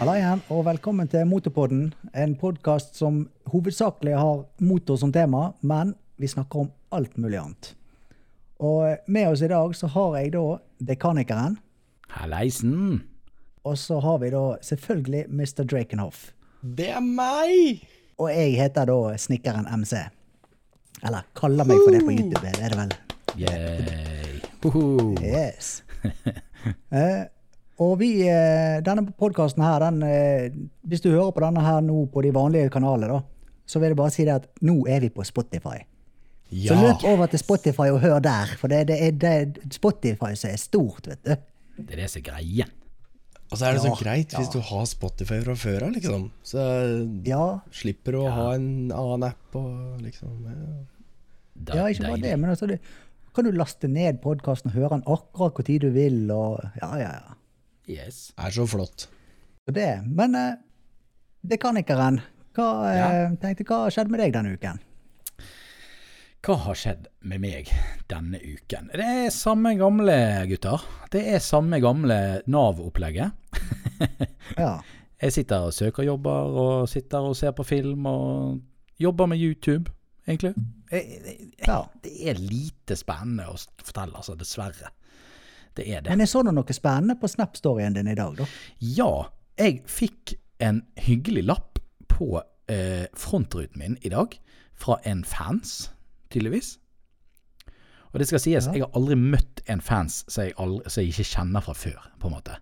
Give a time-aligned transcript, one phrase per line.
[0.00, 1.90] Halla igjen, og velkommen til Motorpodden.
[2.16, 3.18] En podkast som
[3.52, 7.66] hovedsakelig har motor som tema, men vi snakker om alt mulig annet.
[8.64, 10.44] Og med oss i dag så har jeg da
[10.88, 11.58] Dekanikeren,
[12.16, 13.02] Halleisen.
[13.60, 15.66] og så har vi da selvfølgelig Mr.
[15.68, 16.30] Drakenhoff.
[16.62, 17.84] Det er meg!
[18.16, 19.98] Og jeg heter da Snekkeren MC.
[21.04, 22.96] Eller kaller meg for det på YouTube, det er det vel.
[23.36, 24.40] Yay.
[25.20, 25.84] Yes.
[26.96, 27.28] eh,
[27.80, 30.50] og vi, eh, denne podkasten her, den, eh,
[30.86, 33.96] hvis du hører på denne her nå på de vanlige kanalene, da, så vil jeg
[34.00, 35.78] bare si det at nå er vi på Spotify.
[36.50, 40.34] Så løp over til Spotify og hør der, for det, det er det er Spotify
[40.34, 41.36] som er stort, vet du.
[41.78, 42.72] Det er det som er greien.
[43.50, 44.52] Og så er det Ja, så greit hvis ja.
[44.52, 46.30] du har Spotify fra før av, liksom.
[46.46, 46.64] Så
[47.26, 50.84] Ja, slipper du å ha en annen app og liksom ja.
[51.60, 52.78] Da- ja ikke bare det, men altså, det,
[53.34, 56.90] kan du laste ned podkasten og høre den akkurat hvor tid du vil, og ja,
[56.98, 57.34] ja, ja.
[57.90, 58.28] Yes.
[58.38, 59.08] Er så flott.
[59.66, 59.90] Men det.
[60.06, 60.66] Men ikke
[61.50, 62.18] Dekanikeren,
[62.52, 63.04] hva, ja.
[63.40, 64.80] tenkte, hva skjedde med deg denne uken?
[66.44, 67.68] Hva har skjedd med meg
[68.08, 68.90] denne uken?
[68.96, 70.14] Det er samme gamle,
[70.48, 70.84] gutter.
[71.12, 73.36] Det er samme gamle Nav-opplegget.
[74.58, 74.80] Ja.
[75.20, 78.60] Jeg sitter og søker jobber, og sitter og ser på film, og
[79.00, 79.92] jobber med YouTube,
[80.26, 80.54] egentlig.
[80.90, 81.82] Jeg- jeg- ja.
[82.02, 84.90] Det er lite spennende å fortelle, altså, dessverre.
[85.76, 86.10] Det er det.
[86.10, 88.46] Men jeg så da noe spennende på Snap-storyen din i dag, da.
[88.80, 89.10] Ja,
[89.58, 91.78] jeg fikk en hyggelig lapp
[92.10, 94.34] på eh, frontruten min i dag,
[94.74, 95.90] fra en fans,
[96.30, 96.78] tydeligvis.
[98.12, 98.72] Og det skal sies, Ja.
[98.72, 102.10] jeg har aldri møtt en fans som jeg, aldri, som jeg ikke kjenner fra før,
[102.18, 102.56] på en måte.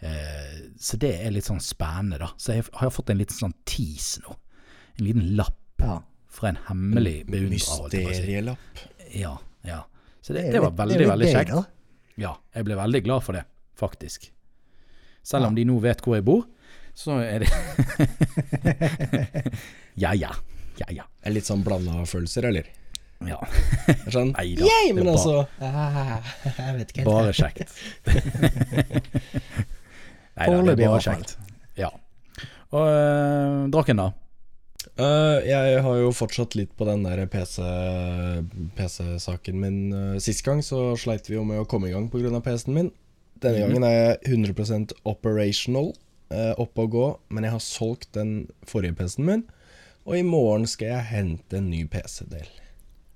[0.00, 2.30] Eh, så det er litt sånn spennende, da.
[2.40, 4.36] Så jeg har fått en liten sånn tease nå.
[4.98, 5.98] En liten lapp Ja.
[6.28, 7.50] fra en hemmelig beundrer.
[7.52, 8.58] Mysterielapp.
[9.14, 9.82] Ja, ja.
[10.22, 11.52] Så det, det, det var veldig, det veldig kjekt.
[12.20, 13.44] Ja, jeg ble veldig glad for det,
[13.76, 14.30] faktisk.
[15.26, 16.44] Selv om de nå vet hvor jeg bor,
[16.96, 17.50] så er det
[20.04, 20.32] Ja ja.
[20.80, 21.04] Ja ja.
[21.24, 22.66] Er litt sånn blanda følelser, eller?
[23.24, 23.38] ja.
[24.12, 24.64] Sånn, Nei da.
[24.68, 27.10] Yay, men altså ah, Jeg vet ikke helt.
[27.10, 27.70] Bare kjekt.
[30.36, 31.30] Nei da, det er bare kjekt.
[31.80, 31.90] Ja.
[32.76, 34.08] Og øh, Draken, da?
[34.96, 37.60] Eh, jeg har jo fortsatt litt på den der PC
[38.78, 39.80] PC-saken min.
[39.92, 42.40] Uh, sist gang så sleit vi jo med å komme i gang pga.
[42.40, 42.88] PC-en min.
[43.44, 45.90] Denne gangen er jeg 100% operational,
[46.32, 49.44] uh, oppe og gå, men jeg har solgt den forrige PC-en min.
[50.08, 52.48] Og i morgen skal jeg hente en ny PC-del.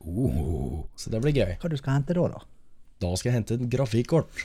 [0.04, 1.56] Uh, Så det blir gøy.
[1.62, 2.44] Hva du skal hente da, da?
[3.00, 4.44] Da skal jeg hente et grafikkort.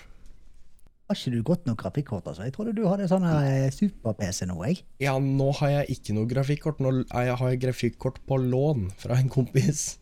[1.07, 2.43] Har ikke du godt nok grafikkort, altså?
[2.47, 4.79] Jeg trodde du hadde sånn eh, super-PC nå, jeg.
[5.03, 6.79] Ja, nå har jeg ikke noe grafikkort.
[6.81, 9.99] Nå er har jeg grafikkort på lån fra en kompis.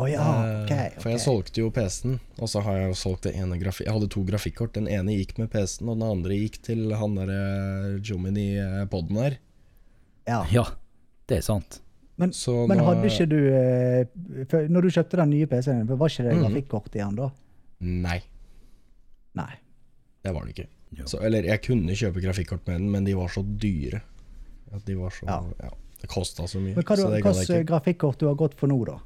[0.00, 0.22] Oh, ja,
[0.62, 1.00] okay, ok.
[1.02, 3.84] For jeg solgte jo PC-en, og så har jeg jo solgt det ene grafikk...
[3.90, 4.72] Jeg hadde to grafikkort.
[4.78, 8.84] Den ene gikk med PC-en, og den andre gikk til han derre Jomin i eh,
[8.88, 9.36] poden her.
[10.30, 10.38] Ja.
[10.54, 10.64] ja,
[11.28, 11.80] det er sant.
[12.20, 16.08] Men, Så men nå- hadde ikke du eh, Når du kjøpte den nye PC-en, var
[16.12, 16.42] ikke det Mhm.
[16.46, 17.28] grafikkort i den da?
[17.80, 18.20] Nei,
[19.34, 19.52] Nei.
[20.22, 20.68] Det var det ikke.
[21.06, 24.02] Så, eller jeg kunne kjøpe grafikkort med den, men de var så dyre.
[24.74, 25.38] At de var så Ja.
[25.62, 25.70] Ja.
[26.00, 26.74] det kosta så mye.
[26.74, 28.98] Men hva det jeg grafikkort du har gått for nå, da?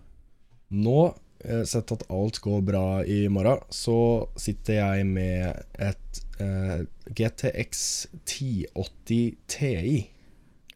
[0.71, 1.15] Nå,
[1.45, 8.07] eh, sett at alt går bra i morgen, så sitter jeg med et uh, GTX
[8.25, 10.11] 1080 Ti.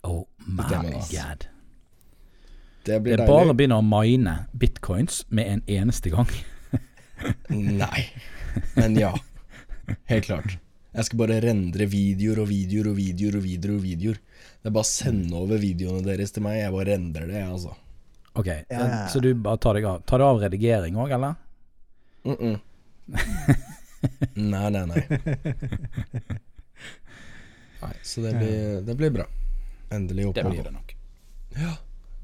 [0.03, 1.47] Oh my Stemmer, god.
[2.85, 6.29] Det Det blir er bare å begynne å mine bitcoins med en eneste gang.
[7.49, 8.07] Nei.
[8.77, 9.13] Men ja.
[10.11, 10.59] Helt klart.
[10.95, 13.75] Jeg skal bare rendre videoer og videoer og videoer og videoer.
[13.77, 14.17] og videoer
[14.63, 16.59] Det er bare å sende over videoene deres til meg.
[16.63, 17.75] Jeg bare rendrer det, jeg, altså.
[18.39, 19.07] Ok, Ja, ja, ja.
[19.11, 21.35] så du bare tar deg av Tar du av redigering òg, eller?
[22.25, 22.61] Mm -mm.
[24.37, 25.03] Nei, nei, nei.
[27.83, 29.27] Nei, Så det blir, det blir bra.
[29.91, 30.65] Endelig oppå Det og blir gå.
[30.65, 30.95] det nok.
[31.59, 31.77] Ja.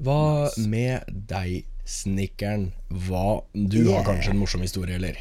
[0.03, 2.73] Hva med deg, snekkeren?
[2.91, 5.17] Hva Du har kanskje en morsom historie, eller?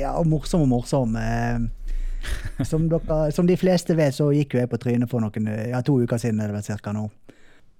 [0.00, 1.16] Ja, morsom og morsom.
[2.68, 5.80] Som, dere, som de fleste vet, så gikk jo jeg på trynet for noen, ja,
[5.84, 6.40] to uker siden.
[6.40, 7.06] det cirka nå.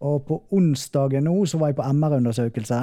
[0.00, 2.78] Og på onsdagen nå så var jeg på MR-undersøkelse.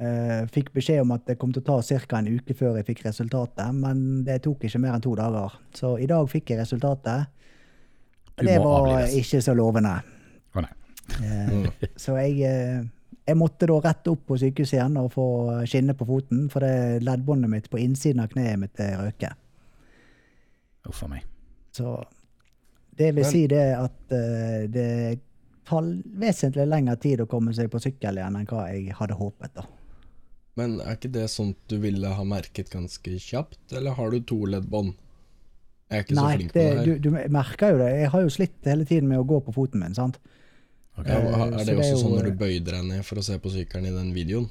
[0.00, 2.18] Eh, fikk beskjed om at det kom til å ta ca.
[2.18, 5.58] en uke før jeg fikk resultatet, men det tok ikke mer enn to dager.
[5.76, 7.26] Så i dag fikk jeg resultatet.
[8.38, 9.16] Og det var avlives.
[9.20, 9.94] ikke så lovende.
[10.54, 10.72] Å nei.
[11.20, 12.80] Eh, Så jeg, eh,
[13.30, 15.26] jeg måtte da rett opp på sykehuset igjen og få
[15.70, 19.36] skinne på foten, for det leddbåndet mitt på innsiden av kneet mitt røker.
[20.90, 21.26] Uff a meg.
[21.76, 21.98] Så
[22.98, 25.20] det vil Men- si det at uh, det
[25.64, 25.86] tar
[26.18, 29.54] vesentlig lengre tid å komme seg på sykkel igjen enn hva jeg hadde håpet.
[29.54, 29.66] da.
[30.58, 34.40] Men er ikke det sånt du ville ha merket ganske kjapt, eller har du to
[34.50, 34.96] leddbånd?
[35.90, 36.84] Jeg er ikke så flink på det, det her.
[36.84, 37.90] du, du merker jo det.
[38.00, 40.18] Jeg har jo slitt hele tiden med å gå på foten min, sant.
[41.00, 41.06] Ok.
[41.08, 43.16] ja, Eh, er så det er også jo- sånn når du bøyde deg ned for
[43.16, 44.50] å se på sykkelen i den videoen?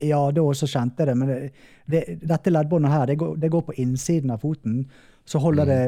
[0.00, 1.52] Ja, da også kjente jeg det, men det,
[1.90, 4.86] det, dette leddbåndet her, det går, det går på innsiden av foten.
[5.28, 5.80] Så holder det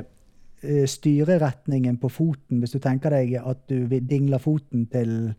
[0.62, 5.34] eh, styreretningen på foten, hvis du tenker deg at du dingler foten til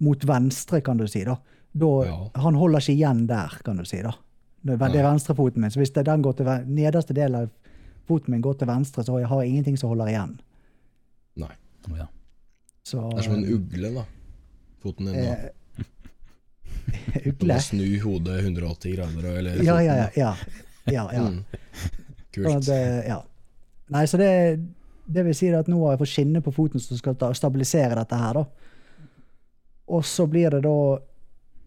[0.00, 1.24] mot venstre, kan du si.
[1.24, 1.36] da.
[1.74, 2.30] da Ja.
[2.36, 4.00] Han holder ikke igjen der, kan du si.
[4.02, 4.12] da.
[4.64, 5.70] Det det er venstrefoten min.
[5.70, 7.50] Så hvis den går til nederste del av
[8.06, 10.38] foten min går til venstre, så har jeg ingenting som holder igjen.
[11.36, 11.50] Nei.
[11.98, 12.06] Ja.
[12.82, 14.04] Så, Det er som en ugle, da.
[14.82, 15.20] Foten din da.
[15.22, 15.50] eh,
[17.24, 17.54] Du Ugle?
[17.54, 20.08] må snu hodet 180 grader, eller Ja, ja, ja.
[20.16, 20.32] ja.
[20.90, 21.28] ja, ja.
[21.28, 21.44] Mm.
[22.32, 22.66] Kult.
[22.66, 23.20] det- ja.
[23.92, 24.30] Nei, så det,
[25.06, 27.94] det vil si at nå har jeg fått skinne på foten som skal ta, stabilisere
[27.98, 28.44] dette her, da.
[29.92, 30.74] Og så blir det da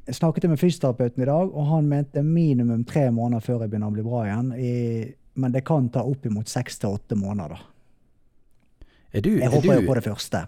[0.07, 3.89] Jeg snakket med fysioterapeuten i dag, og han mente minimum tre måneder før jeg begynner
[3.89, 4.51] å bli bra igjen.
[4.53, 8.85] I, men det kan ta oppimot seks til åtte måneder, da.
[9.17, 10.43] Er du, Jeg er håper jo på det første.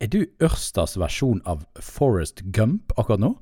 [0.00, 3.32] Er du Ørstas versjon av Forest Gump akkurat nå?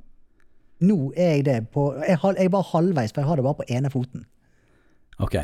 [0.85, 3.45] Nå er jeg det på Jeg, har, jeg er bare halvveis, for jeg har det
[3.47, 4.25] bare på ene foten.
[5.23, 5.37] Ok,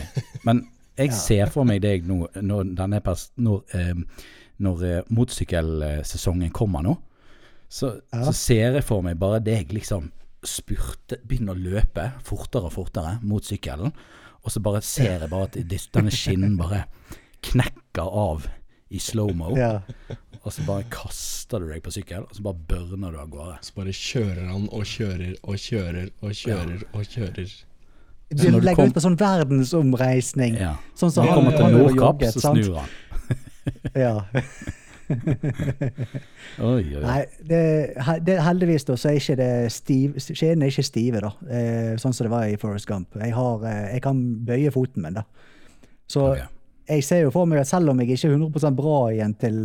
[0.44, 0.64] men
[1.00, 3.00] jeg ser for meg deg nå når, denne
[3.40, 4.24] når, eh,
[4.58, 6.96] når eh, motorsykkelsesongen kommer nå.
[7.70, 8.24] Så, Ja.
[8.26, 10.10] så ser jeg for meg bare deg liksom
[10.42, 13.92] spurte, begynne å løpe fortere og fortere mot sykkelen.
[14.42, 15.58] Og så bare ser jeg bare at
[15.94, 16.86] denne skinnen bare
[17.44, 18.46] knekker av
[18.90, 19.52] i slow-mo.
[19.58, 19.80] Ja.
[20.42, 23.58] Og så bare kaster du deg på sykkel, og så bare børner du av gårde.
[23.66, 27.52] Så bare kjører han og kjører og kjører og kjører og kjører.
[28.30, 30.56] Du legger kom- ut på sånn verdensomreisning.
[30.60, 30.76] Ja.
[30.94, 32.88] Sånn som så han kommer til Nordkapp, så snur han.
[33.94, 34.14] Ja.
[35.10, 35.16] Oi,
[36.70, 37.02] oi, oi.
[37.02, 37.20] Nei,
[37.50, 37.60] det,
[38.26, 41.32] det, heldigvis da, så er ikke det stiv, skjeden er ikke stive, da.
[41.50, 43.18] Eh, sånn som det var i Forest Gump.
[43.18, 45.26] Jeg, har, eh, jeg kan bøye foten min, da.
[46.10, 46.46] Så Ok.
[46.90, 49.58] Jeg ser jo for meg at selv om jeg ikke er 100% bra igjen til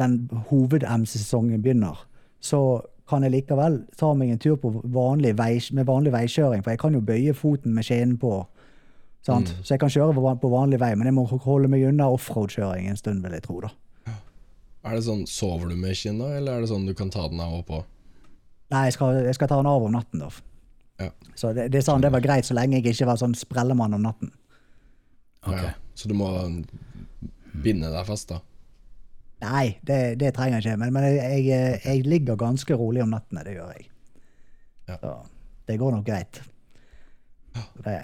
[0.00, 0.16] den
[0.50, 2.06] hoved-MC-sesongen begynner,
[2.40, 2.80] så
[3.10, 6.80] kan jeg likevel ta meg en tur på vanlig vei, med vanlig veikjøring, for jeg
[6.82, 8.32] kan jo bøye foten med skjeen på.
[9.26, 9.50] Sant?
[9.60, 13.00] Så jeg kan kjøre på vanlig vei, men jeg må holde meg unna offroad-kjøring en
[13.00, 13.60] stund, vil jeg tro.
[13.66, 13.72] da.
[14.80, 17.42] Er det sånn, Sover du med skinna, eller er det sånn du kan ta den
[17.42, 17.82] av og på?
[18.72, 20.30] Nei, jeg skal, jeg skal ta den av om natten, da.
[21.00, 21.10] Ja.
[21.36, 24.06] Så det, det han det var greit så lenge jeg ikke var sånn sprellemann om
[24.06, 24.32] natten.
[25.46, 25.56] Ok.
[25.56, 25.74] Ja.
[25.94, 26.30] Så du må
[27.64, 28.40] binde deg fast, da.
[29.40, 33.12] Nei, det, det trenger jeg ikke, men, men jeg, jeg, jeg ligger ganske rolig om
[33.14, 33.44] nattene.
[33.46, 33.86] det gjør jeg.
[34.90, 34.98] Ja.
[35.00, 35.12] Så
[35.68, 36.42] det går nok greit.
[37.84, 37.94] Det,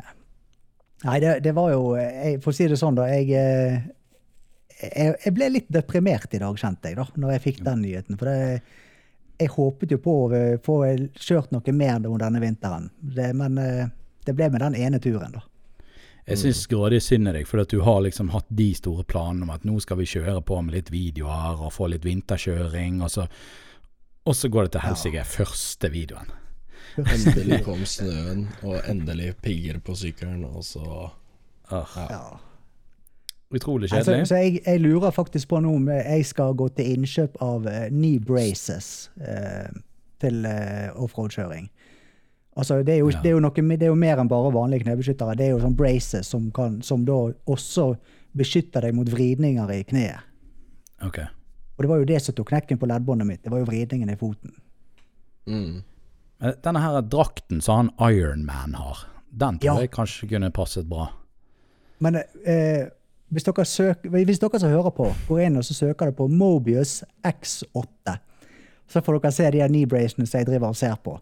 [1.05, 3.07] nei, det, det var jo jeg, For å si det sånn, da.
[3.13, 3.85] Jeg, eh,
[4.81, 8.21] jeg, jeg ble litt deprimert i dag, kjente jeg, da, når jeg fikk den nyheten.
[8.21, 10.79] For jeg håpet jo på å få
[11.21, 13.93] kjørt noe mer denne vinteren, det, men eh,
[14.25, 15.45] det ble med den ene turen, da.
[16.27, 19.47] Jeg syns grådig synd i deg, for at du har liksom hatt de store planene
[19.47, 23.13] om at nå skal vi kjøre på med litt videoer og få litt vinterkjøring, og
[23.15, 23.29] så,
[24.27, 26.33] og så går det til helsike første videoen.
[26.99, 31.11] Endelig kom snøen, og endelig pigger på sykkelen, og så
[31.71, 32.39] Ah, Ja.
[33.51, 34.19] utrolig Altså, kjedelig.
[34.21, 37.87] Altså, jeg, jeg lurer faktisk på nå om jeg skal gå til innkjøp av uh,
[37.91, 39.71] knee braces uh,
[40.23, 41.67] til uh, offroad-kjøring.
[42.57, 43.21] Altså, det er, jo, Ja.
[43.23, 45.37] det, er jo noe, det er jo mer enn bare vanlige knebeskyttere.
[45.37, 47.13] Det er jo sånn braces som, kan, som da
[47.53, 47.91] også
[48.37, 50.25] beskytter deg mot vridninger i kneet.
[51.05, 51.19] Ok.
[51.77, 53.43] Og det var jo det som tok knekken på leddbåndet mitt.
[53.45, 54.55] Det var jo vridningen i foten.
[55.47, 55.83] mm.
[56.63, 58.99] Denne her drakten som han Ironman har,
[59.33, 59.81] den tror Ja.
[59.81, 61.07] jeg kanskje kunne passet bra.
[62.01, 62.89] Men eh,
[63.33, 67.03] hvis, dere søker, hvis dere som hører på, går inn og så søker på Mobius
[67.25, 68.19] X8,
[68.89, 71.17] så får dere se de her knee bracene som jeg driver og ser på.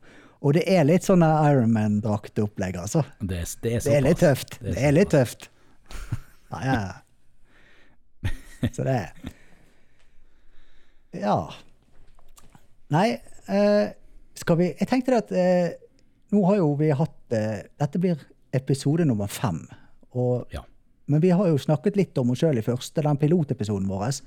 [0.45, 3.01] Og det er litt sånn Ironman-draktopplegg, altså.
[3.25, 4.59] Det, er- det er Det er litt tøft.
[4.61, 5.49] Det er Det er litt tøft.
[6.53, 8.31] Ja, ja.
[8.73, 8.99] Så det
[11.15, 11.37] Ja.
[12.91, 13.89] Nei, eh,
[14.35, 15.73] skal vi Jeg tenkte at eh,
[16.33, 18.21] nå har jo vi hatt eh, Dette blir
[18.55, 19.67] episode nummer fem.
[20.15, 20.63] Og, Ja.
[21.07, 24.21] Men vi har jo snakket litt om oss sjøl i første, den pilotepisoden vår.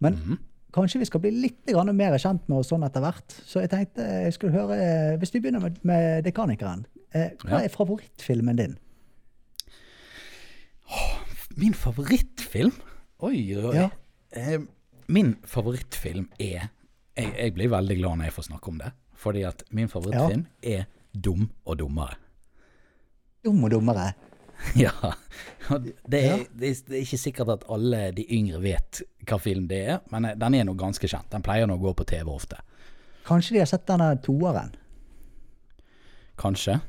[0.00, 0.38] Men Mhm.
[0.72, 3.34] Kanskje vi skal bli litt mer kjent med oss sånn etter hvert.
[3.46, 6.86] Så jeg tenkte jeg skulle høre eh, Hvis vi begynner med, med Dekanikeren.
[7.12, 7.64] Eh, hva Ja.
[7.64, 8.76] er favorittfilmen din?
[11.56, 12.72] Min favorittfilm?
[13.26, 13.74] Oi, oi.
[13.76, 13.88] Ja.
[14.32, 14.60] Eh,
[15.08, 16.68] min favorittfilm er
[17.16, 18.92] jeg, jeg blir veldig glad når jeg får snakke om det.
[19.20, 22.14] Fordi at min favorittfilm er Dum og dummere.
[23.44, 24.12] Dum og dummere.
[24.74, 25.14] Ja.
[26.04, 29.98] Det er, det, er, ikke sikkert at alle de yngre vet hva film det er,
[30.10, 31.30] men eh, den er nå ganske kjent.
[31.30, 32.58] Den pleier nå å gå på TV ofte.
[33.28, 34.72] Kanskje de har sett denne toeren?
[36.40, 36.80] Kanskje.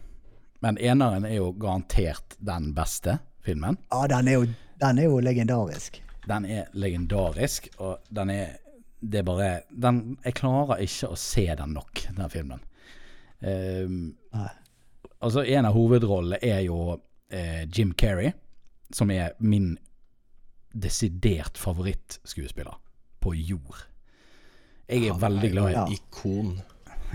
[0.66, 3.20] Men eneren er jo garantert den beste.
[3.42, 3.78] filmen.
[3.90, 4.48] Ja, den er jo,
[4.82, 6.02] den er jo legendarisk.
[6.30, 8.58] Den er legendarisk, og den er
[9.02, 12.60] Det er bare den, Jeg klarer ikke å se den nok, den filmen.
[13.42, 14.14] Um,
[15.20, 17.00] altså, en av hovedrollene er jo
[17.32, 18.32] eh, Jim Carrey,
[18.94, 19.78] som er min
[20.74, 22.76] desidert favorittskuespiller
[23.20, 23.76] på jord.
[24.92, 25.86] Jeg er veldig glad i Ja.
[25.92, 26.62] Ikon.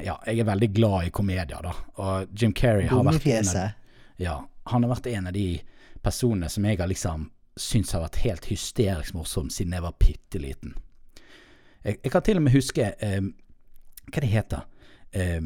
[0.05, 1.73] ja, jeg er veldig glad i komedier, da.
[1.97, 3.71] Og Jim Carrey har vært en av,
[4.19, 5.61] ja, han har vært en av de
[6.03, 10.39] personene som jeg har liksom syntes har vært helt hysterisk morsom siden jeg var bitte
[10.39, 10.75] liten.
[11.85, 13.21] Jeg, jeg kan til og med huske eh,
[14.13, 14.65] Hva det heter
[15.13, 15.41] eh,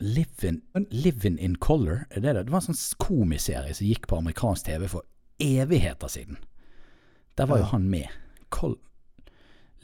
[0.00, 2.44] Living, Living in Color, er det det?
[2.46, 5.02] Det var en sånn komiserie som gikk på amerikansk TV for
[5.40, 6.36] evigheter siden.
[7.36, 8.08] Der var jo han med.
[8.50, 8.76] Col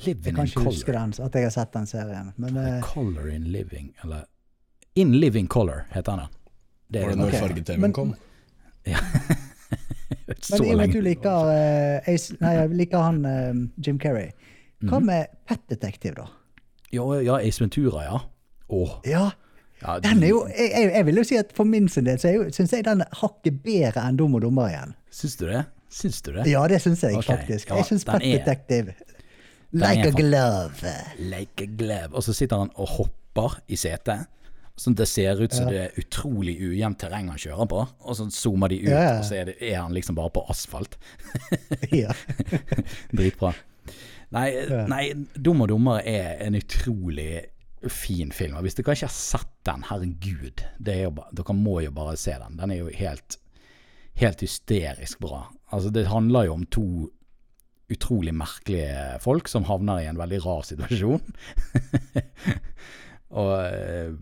[0.04, 2.32] Jeg kan ikke huske den, at jeg har sett den serien.
[2.37, 4.25] Men uh, Color in Living, eller
[4.96, 6.26] In Living Color, heter da.
[6.88, 7.40] Det Var er det når okay.
[7.40, 8.14] farge-TV-en kom?
[10.40, 13.64] så Men i og med at du liker, uh, Ace, nei, jeg liker han uh,
[13.87, 14.30] Jim Carrey,
[14.85, 15.06] hva Mhm.
[15.06, 16.26] med Pet Detective, da?
[16.92, 18.20] Ja, ja, Ace Ventura, ja.
[18.68, 19.30] Åh, Ja,
[19.83, 22.33] ja den er jo Jeg, jeg, vil jo si at for min sin del så
[22.54, 24.95] syns jeg den er hakket bedre enn Dum og dummer igjen.
[25.12, 25.64] Syns du det?
[25.92, 26.47] Syns du det?
[26.50, 27.37] Ja, det syns jeg okay.
[27.37, 27.71] faktisk.
[27.71, 28.95] ja, Jeg syns Pet er- Detective
[29.76, 30.95] Like a glove.
[31.18, 32.14] Like a glove.
[32.14, 34.26] Og så sitter han og hopper i setet.
[34.76, 37.83] Sånn det ser ut som det er utrolig ujevnt terreng han kjører på.
[38.04, 39.14] Og så zoomer de ut, Ja, ja.
[39.18, 40.99] og så er, det, er han liksom bare på asfalt.
[42.02, 42.12] ja.
[43.16, 43.54] Dritbra.
[44.37, 44.49] Nei,
[44.90, 45.02] nei,
[45.38, 47.45] Dum og dummere er en utrolig
[47.93, 48.57] fin film.
[48.57, 52.16] Og hvis dere ikke har sett den, herregud, det er jo dere må jo bare
[52.21, 52.59] se den.
[52.61, 53.38] Den er jo helt,
[54.21, 55.47] helt hysterisk bra.
[55.75, 56.88] Altså, det handler jo om to
[57.93, 61.23] utrolig merkelige folk som havner i en veldig rar situasjon.
[63.40, 64.14] og eh,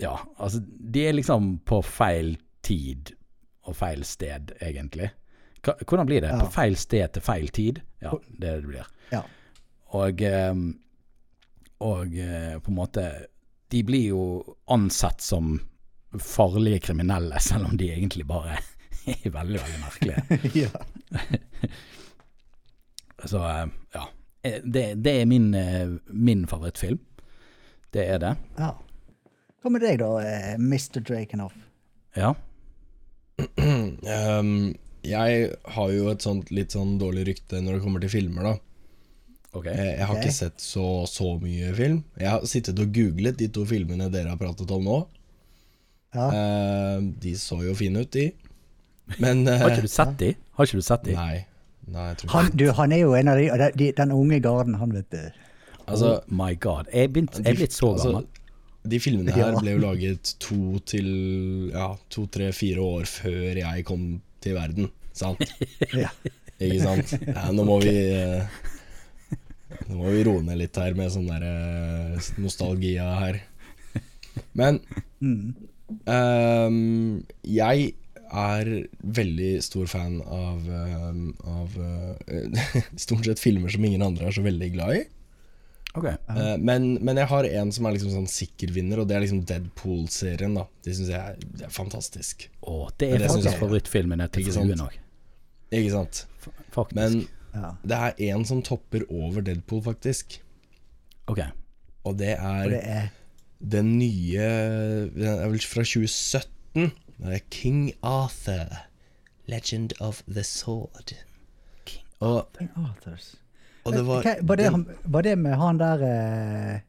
[0.00, 3.12] ja, altså, de er liksom på feil tid
[3.68, 5.10] og feil sted, egentlig.
[5.60, 6.32] Hvordan blir det?
[6.32, 6.40] Ja.
[6.40, 7.82] På feil sted til feil tid?
[8.00, 8.88] Ja, det er det blir.
[9.12, 9.20] ja.
[9.90, 10.54] Og, eh,
[11.80, 13.04] og eh, på en måte
[13.70, 14.22] De blir jo
[14.66, 15.60] ansett som
[16.18, 18.58] farlige kriminelle, selv om de egentlig bare
[19.06, 20.40] er veldig, veldig merkelige.
[20.64, 20.70] ja.
[23.30, 24.04] Så eh, ja.
[24.42, 25.50] Eh, Det, det er min,
[26.08, 26.98] min favorittfilm.
[27.92, 28.36] Det er det.
[28.58, 28.74] ja.
[29.60, 30.06] Hva med deg, da,
[30.56, 31.02] Mr.
[31.04, 31.52] Drakenoff?
[32.16, 32.30] Ja.
[33.60, 34.72] um,
[35.04, 38.54] jeg har jo et sånt litt sånn dårlig rykte når det kommer til filmer, da.
[39.50, 39.66] Ok.
[39.66, 40.28] Jeg, jeg har okay.
[40.28, 42.02] ikke sett så, så mye film.
[42.20, 45.00] Jeg har sittet og googlet de to filmene dere har pratet om nå.
[46.14, 46.28] Ja.
[46.30, 48.30] Eh, de så jo fine ut, de.
[49.18, 50.34] Men eh, Har ikke du sett de?
[50.58, 51.16] Har ikke du sett de?
[51.18, 51.44] Nei.
[51.90, 54.92] Nei, Han, du, han er jo en av de, de, de den unge garden, han,
[54.94, 55.46] vet du.
[55.90, 56.90] Altså, oh my god.
[56.92, 58.28] Jeg er, blitt så altså, gammel.
[58.90, 61.08] De filmene her ble jo laget to til
[61.74, 64.04] Ja, to, tre, fire år før jeg kom
[64.40, 64.92] til verden.
[65.12, 65.42] Sant?
[66.04, 66.12] Ja.
[66.60, 67.14] Ikke sant?
[67.24, 68.60] Ja, nå må vi eh,
[69.88, 73.40] Nå må vi roe ned litt her med sånn der eh, nostalgia her.
[74.58, 74.80] Men
[76.06, 77.92] ehm, jeg
[78.30, 78.68] er
[79.20, 82.60] veldig stor fan av, ehm, av eh,
[83.04, 85.02] stort sett filmer som ingen andre er så veldig glad i.
[85.98, 86.06] Ok.
[86.06, 89.24] Eh, men, men jeg har en som er liksom sånn sikker vinner, og det er
[89.24, 90.54] liksom Deadpool-serien.
[90.58, 92.46] da Det syns jeg er, det er fantastisk.
[92.62, 94.96] Å, det er Det synes faktisk favorittfilmen til fruen òg.
[95.70, 96.24] Ikke sant?
[96.74, 96.96] Faktisk.
[96.98, 97.22] Men
[97.54, 97.70] Ja.
[97.82, 100.40] det er en som topper over Deadpool, faktisk.
[101.26, 101.40] ok.
[102.04, 103.08] Og det er, Og det er
[103.60, 104.38] den nye
[105.14, 106.92] Den er vel fra 2017.
[107.20, 108.78] Det er King Arthur.
[109.46, 111.12] Legend of the Sword.
[112.20, 113.34] Og, King Arthurs.
[113.84, 116.80] og det var, Hva- var, det, den, var det med han der eh,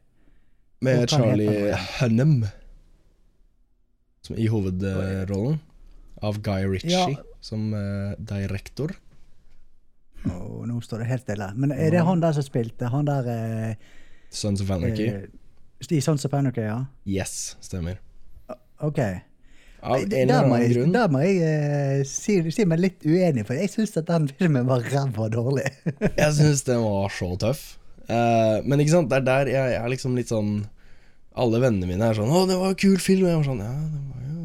[0.80, 1.76] med Charlie?
[2.00, 2.44] Hunnam
[4.36, 5.60] i hovedrollen.
[6.22, 7.06] Av Guy Ritchie Ja.
[7.40, 8.92] som eh, direktor.
[10.30, 11.48] Å, Nå står det helt stille.
[11.56, 12.88] Men er det han der som spilte?
[12.92, 13.74] Han der eh,
[14.30, 15.08] Sons of Anarchy.
[15.08, 15.26] eh,
[15.90, 16.78] I Sons of Anarchy, ja?
[17.06, 17.98] Yes, stemmer.
[18.82, 18.98] Ok.
[19.82, 20.92] Av en Der eller annen jeg, grunn.
[20.94, 24.66] der må jeg eh, si, si meg litt uenig, for jeg syns at den filmen
[24.68, 25.64] var ræva dårlig.
[26.20, 27.64] Jeg syns den var så tøff.
[28.06, 30.64] Uh, men ikke sant, det er der jeg, jeg er liksom litt sånn
[31.38, 33.60] Alle vennene mine er sånn 'Å, det var en kul film.' Og jeg var sånn
[33.62, 34.40] Ja, den var jo,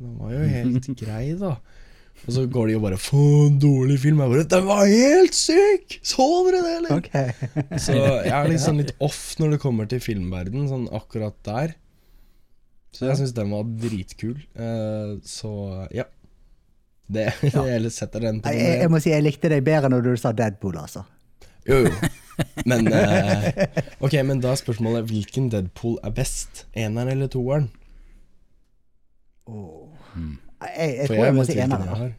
[0.00, 1.50] den var jo helt grei, da.
[2.26, 4.20] Og så går de og bare 'Faen, dårlig film'.
[4.22, 5.98] Jeg bare 'Den var helt syk!
[6.02, 7.32] Så dere det, eller?' Okay.
[7.84, 11.76] Så jeg er liksom litt off når det kommer til filmverden, sånn akkurat der.
[12.96, 14.38] Så jeg syns den var dritkul.
[14.56, 16.06] Uh, så ja.
[17.06, 20.16] Det, Jeg setter den på jeg, jeg må si jeg likte deg bedre når du
[20.18, 21.04] sa Deadpool, altså.
[21.68, 21.92] Jo, jo.
[22.70, 23.46] Men uh,
[24.04, 26.66] Ok, men da er spørsmålet hvilken Deadpool er best?
[26.76, 27.70] Eneren eller toeren?
[30.66, 31.88] Jeg, jeg tror jeg må vet si eneren.
[32.02, 32.14] jeg.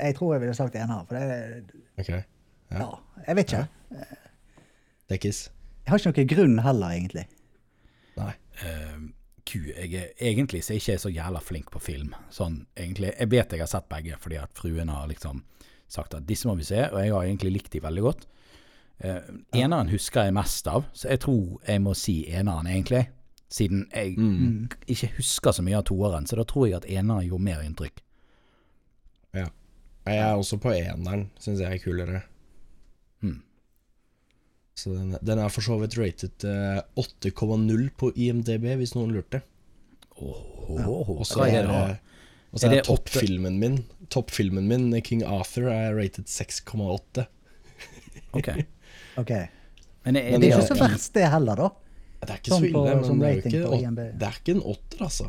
[0.00, 1.04] Jeg tror jeg ville sagt ener.
[1.08, 1.64] For det
[2.00, 2.10] Ok.
[2.70, 2.90] Ja,
[3.26, 3.66] jeg vet ikke.
[5.10, 5.40] Dekkis.
[5.84, 7.24] Jeg har ikke noen grunn heller, egentlig.
[8.20, 8.32] Nei.
[8.60, 9.08] Uh,
[9.50, 12.12] Q, jeg er, egentlig så er ikke så jævla flink på film.
[12.30, 13.10] Sånn, egentlig.
[13.16, 15.42] Jeg vet jeg har sett begge, fordi at fruen har liksom
[15.90, 18.28] sagt at disse må vi se, og jeg har egentlig likt de veldig godt.
[19.00, 23.08] Eh, eneren husker jeg mest av, så jeg tror jeg må si eneren, egentlig.
[23.50, 24.68] Siden jeg Mm.
[24.86, 27.98] ikke husker så mye av toeren, så da tror jeg at eneren gjorde mer inntrykk.
[29.34, 29.48] Ja.
[30.06, 32.22] Jeg er også på eneren, syns jeg er kulere.
[33.22, 33.42] Mm.
[34.74, 39.42] Så den, den er for så vidt rated eh, 8,0 på IMDb, hvis noen lurte.
[40.20, 40.86] Ja.
[40.86, 41.98] Og så hva er er
[42.52, 47.26] Er er det toppfilmen min Toppfilmen min, King Arthur, er rated 6,8.
[48.32, 48.48] Ok.
[49.16, 49.46] okay.
[50.04, 51.68] Men er, Men Det er det, ikke så verst, det heller, da.
[52.20, 54.34] Det er ikke Sånn så ille, på- men som det er, ikke, åt- det er
[54.40, 55.28] ikke en åtter, altså.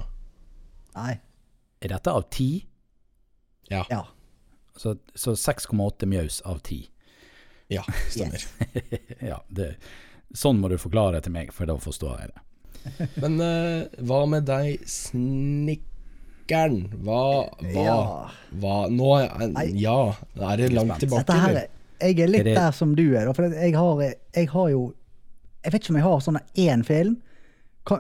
[0.96, 1.20] Nei.
[1.82, 2.66] er dette av ti?
[3.72, 4.04] Ja, Ja.
[4.78, 6.90] Så, så 6,8 mjaus av ti.
[7.70, 8.44] ja stemmer.
[9.32, 9.76] ja, det,
[10.34, 12.42] sånn må du forklare det til meg, for da forstår jeg det.
[13.22, 16.80] Men uh, hva med deg, snikkeren?
[17.06, 17.22] Hva,
[17.62, 18.00] hva, Ja.
[18.60, 19.70] hva Nå er.
[19.78, 19.98] Ja,
[20.36, 21.62] er det langt tilbake, Dette her, eller?
[21.62, 21.70] er-
[22.02, 23.34] jeg er litt Er det- der som du er, da.
[23.34, 24.02] For jeg har,
[24.34, 24.94] jeg har jo
[25.62, 27.18] Jeg vet ikke om jeg har sånn én film,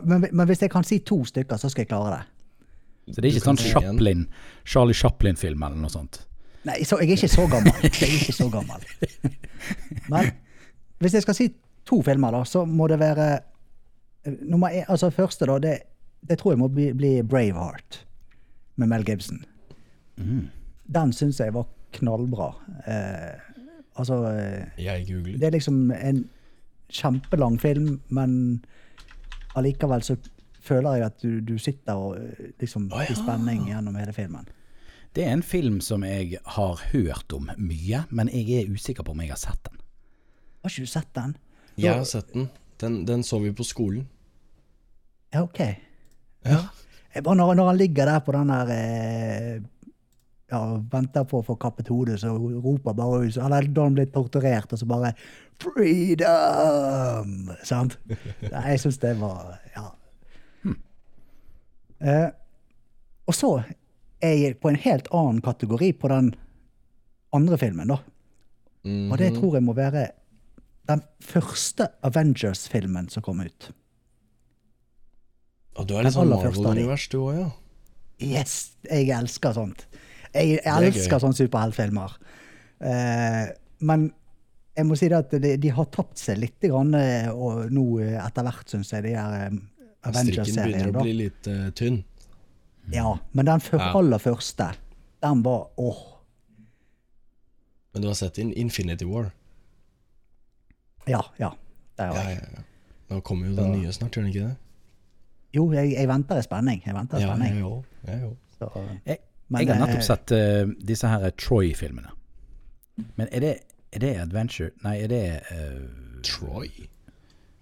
[0.05, 2.21] men, men hvis jeg kan si to stykker, så skal jeg klare det.
[3.11, 3.71] Så det er ikke sånn si.
[3.73, 4.27] Chaplin,
[4.63, 6.21] Charlie Chaplin-film eller noe sånt?
[6.69, 7.73] Nei, så jeg er ikke så gammel.
[7.87, 8.83] Jeg er ikke så gammel.
[10.13, 10.29] Men
[11.01, 11.47] hvis jeg skal si
[11.89, 13.27] to filmer, da, så må det være
[14.25, 15.75] eh, nummer én, altså første, da, det,
[16.29, 18.03] det tror jeg må bli, bli Braveheart
[18.81, 19.41] med Mel Gibson.
[20.17, 21.65] Den syns jeg var
[21.97, 22.51] knallbra.
[22.85, 23.57] Eh,
[23.97, 25.39] altså eh, Jeg googler.
[25.41, 26.21] Det er liksom en
[26.91, 28.33] kjempelang film, men
[29.57, 30.17] allikevel så
[30.61, 33.11] føler jeg at du, du sitter og eh, liksom oh, ja.
[33.11, 34.49] i spenning gjennom hele filmen.
[35.15, 39.15] Det er en film som jeg har hørt om mye, men jeg er usikker på
[39.15, 39.81] om jeg har sett den.
[40.61, 41.35] Har ikke du sett den?
[41.81, 42.47] Jeg har sett den.
[42.81, 44.05] Den, den så vi på skolen.
[45.33, 45.59] Ja, OK.
[46.45, 46.61] Ja.
[47.11, 49.61] Jeg bare når, når han ligger der på den der eh,
[50.51, 54.09] ja, venter på å få kappet hodet, så roper bare ut Eller da han blir
[54.11, 55.13] torturert, og så bare
[55.61, 57.97] 'Freedom!' Sant?
[58.51, 59.87] Nei, Jeg syns det var Ja.
[62.01, 62.29] Eh,
[63.29, 63.49] og så
[64.21, 66.31] er jeg på en helt annen kategori på den
[67.33, 67.99] andre filmen, da.
[68.83, 69.39] Og det Mhm.
[69.39, 70.07] tror jeg må være
[70.89, 73.71] den første Avengers-filmen som kom ut.
[75.75, 76.29] Og du er litt sånn.
[76.29, 77.49] Marvel-univers, du òg, ja.
[78.19, 79.85] Yes, jeg elsker sånt.
[80.33, 82.17] Jeg er elsker sånne superheltfilmer.
[82.81, 83.47] Eh,
[83.79, 84.11] men
[84.77, 87.83] jeg må si det at de, de har tapt seg litt grann, eh, og nå
[88.03, 89.57] eh, etter hvert, syns jeg, de her eh,
[90.01, 90.93] Strikken begynner Avengers-seriene.
[90.97, 91.99] å bli litt uh, tynn.
[92.91, 93.91] Ja, men den før, Ja.
[93.99, 94.71] aller første,
[95.21, 95.99] den var åh.
[97.93, 99.27] Men du har sett In Infinity War?
[101.05, 101.51] Ja, ja.
[101.97, 102.39] Det Ja, har jeg.
[102.41, 102.63] ja, ja.
[103.11, 104.55] Nå kommer jo den nye snart, gjør den ikke det?
[105.53, 106.81] Jo, jeg, jeg venter i spenning.
[106.85, 107.55] Jeg venter i Ja, spenning.
[107.59, 107.83] jeg òg.
[108.07, 108.35] Jeg òg.
[108.57, 108.69] Så,
[109.05, 109.17] Jeg,
[109.51, 112.13] jeg har eh, nettopp sett uh, disse her Troy-filmene.
[113.17, 113.53] Men er det,
[113.93, 116.67] er det Adventure Nei, er det uh, Troy?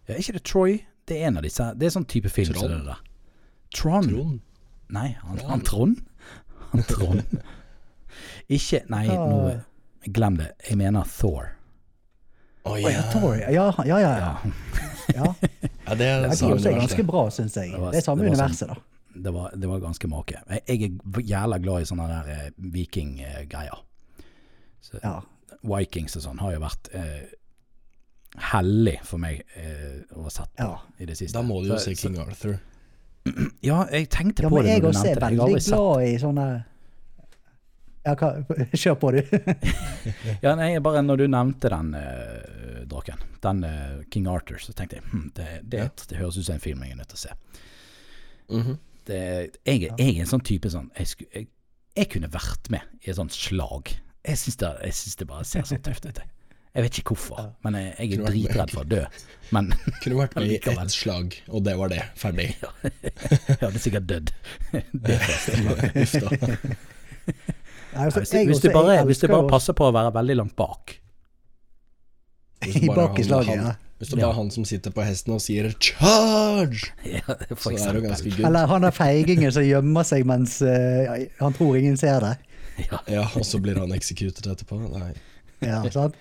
[0.08, 0.80] ja, Er ikke det Troy?
[1.10, 1.65] Det er en av disse.
[1.80, 3.00] Det er sånn type film som det der.
[3.74, 4.10] Tron?
[4.10, 4.39] Trond?
[4.94, 6.02] Nei, han, han Trond?
[6.72, 7.39] Han Trond.
[8.58, 10.52] ikke Nei, nå glem det.
[10.70, 11.50] Jeg mener Thor.
[12.65, 13.02] Å Å ja, ja.
[13.13, 13.36] Thor.
[13.42, 14.13] Ja, ja, ja.
[14.20, 14.32] ja.
[15.10, 15.34] Ja, ja.
[15.98, 17.72] Det er Det er også ganske bra, syns jeg.
[17.74, 19.22] Det var- Det er samme det universet, universet, da.
[19.26, 20.38] det var, det var ganske make.
[20.50, 23.82] Jeg, jeg er jævla glad i sånne der eh, vikinggreier.
[24.82, 25.15] Så Ja.
[25.63, 27.28] Vikings og sånn har jo vært eh,
[28.54, 30.80] hellig for meg eh, å ha sett på Ja.
[31.00, 31.36] i det siste.
[31.38, 32.58] Da må du jo se King Arthur.
[33.62, 35.30] Ja, jeg tenkte Ja, på det jeg når du også nevnte er det.
[35.30, 36.45] Jeg har veldig glad i sånne
[38.08, 38.30] Ja, hva
[38.82, 39.19] Kjør på, du.
[40.45, 44.98] Ja, nei, bare når du nevnte den uh, draken, den eh, King Arthur, så tenkte
[45.02, 45.89] jeg hm, det, det, Ja.
[46.10, 47.36] det høres ut som en film jeg er nødt til å se.
[48.56, 48.78] Mhm.
[49.10, 49.19] Det,
[49.65, 51.48] jeg, jeg er en sånn type sånn jeg, sku, jeg,
[51.98, 53.91] jeg kunne vært med i et sånt slag.
[54.27, 56.19] Jeg syns det, synes det bare ser så tøft ut.
[56.75, 56.84] Jeg.
[56.84, 59.01] vet ikke hvorfor, men jeg, jeg er dritredd for å dø.
[59.55, 59.71] Men
[60.03, 62.03] Kunne vært med i ett slag, og det var det.
[62.19, 62.51] Ferdig.
[63.47, 64.34] jeg hadde sikkert dødd.
[64.71, 66.17] Det først.
[67.89, 70.55] Nei, altså, Hvis, hvis, du bare, hvis du bare passer på å være veldig langt
[70.58, 70.93] bak
[72.69, 73.71] I bak i slaget, ja.
[73.99, 77.97] Hvis du bare har han som sitter på hesten og sier 'charge', ja, så er
[77.97, 78.36] det ganske eksempel.
[78.38, 78.45] good.
[78.47, 82.38] Eller han er feigingen som gjemmer seg mens uh, han tror ingen ser det.
[82.88, 83.00] Ja.
[83.20, 84.80] Ja, og så blir han executed etterpå.
[84.94, 85.12] Nei.
[85.65, 86.15] Ja, sant?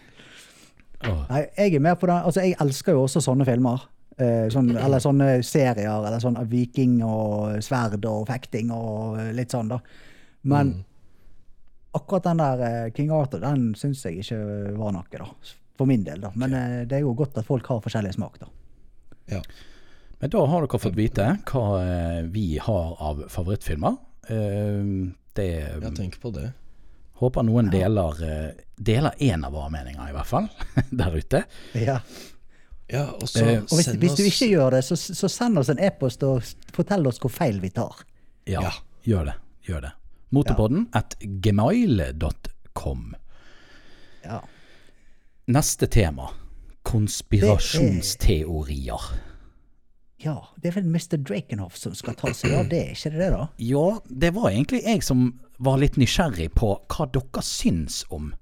[1.05, 1.21] Åh.
[1.31, 2.17] Nei, jeg er med på det.
[2.27, 3.85] Altså, jeg elsker jo også sånne filmer.
[4.19, 9.55] Eh, sånn, eller sånne serier, eller sånn viking og sverd og fekting og eh, litt
[9.55, 9.79] sånn, da.
[10.43, 10.85] Men Mm.
[12.01, 14.39] akkurat den der eh, King Arthur, den syns jeg ikke
[14.79, 15.29] var noe, da.
[15.79, 16.33] For min del, da.
[16.35, 18.51] Men eh, det er jo godt at folk har forskjellig smak, da.
[19.37, 19.41] Ja.
[20.19, 23.97] Men da har dere fått vite hva eh, vi har av favorittfilmer.
[24.35, 24.93] Eh,
[25.39, 25.49] det
[25.83, 26.51] Ja, tenk på det.
[27.19, 30.47] Håper noen deler eh, Deler én av våre meninger, i hvert fall,
[31.01, 31.41] der ute.
[31.75, 31.99] Ja.
[32.89, 35.29] Ja, og så Eh, Og hvis, send hvis du oss- ikke gjør det, så, så
[35.29, 37.93] send oss en e-post og fortell oss hvor feil vi tar.
[38.49, 38.71] Ja, Ja.
[39.05, 39.37] gjør det.
[39.69, 39.93] Gjør det.
[40.33, 43.15] Motorpodden at gemail.com.
[44.25, 44.41] Ja.
[45.49, 46.29] Neste tema.
[46.89, 49.01] Konspirasjonsteorier.
[50.19, 51.17] Ja, det er vel Mr.
[51.23, 53.45] Drakenhoff som skal ta seg av det, ikke det det, da?
[53.63, 55.29] Ja, det var egentlig jeg som
[55.63, 58.33] var litt nysgjerrig på hva dere syns om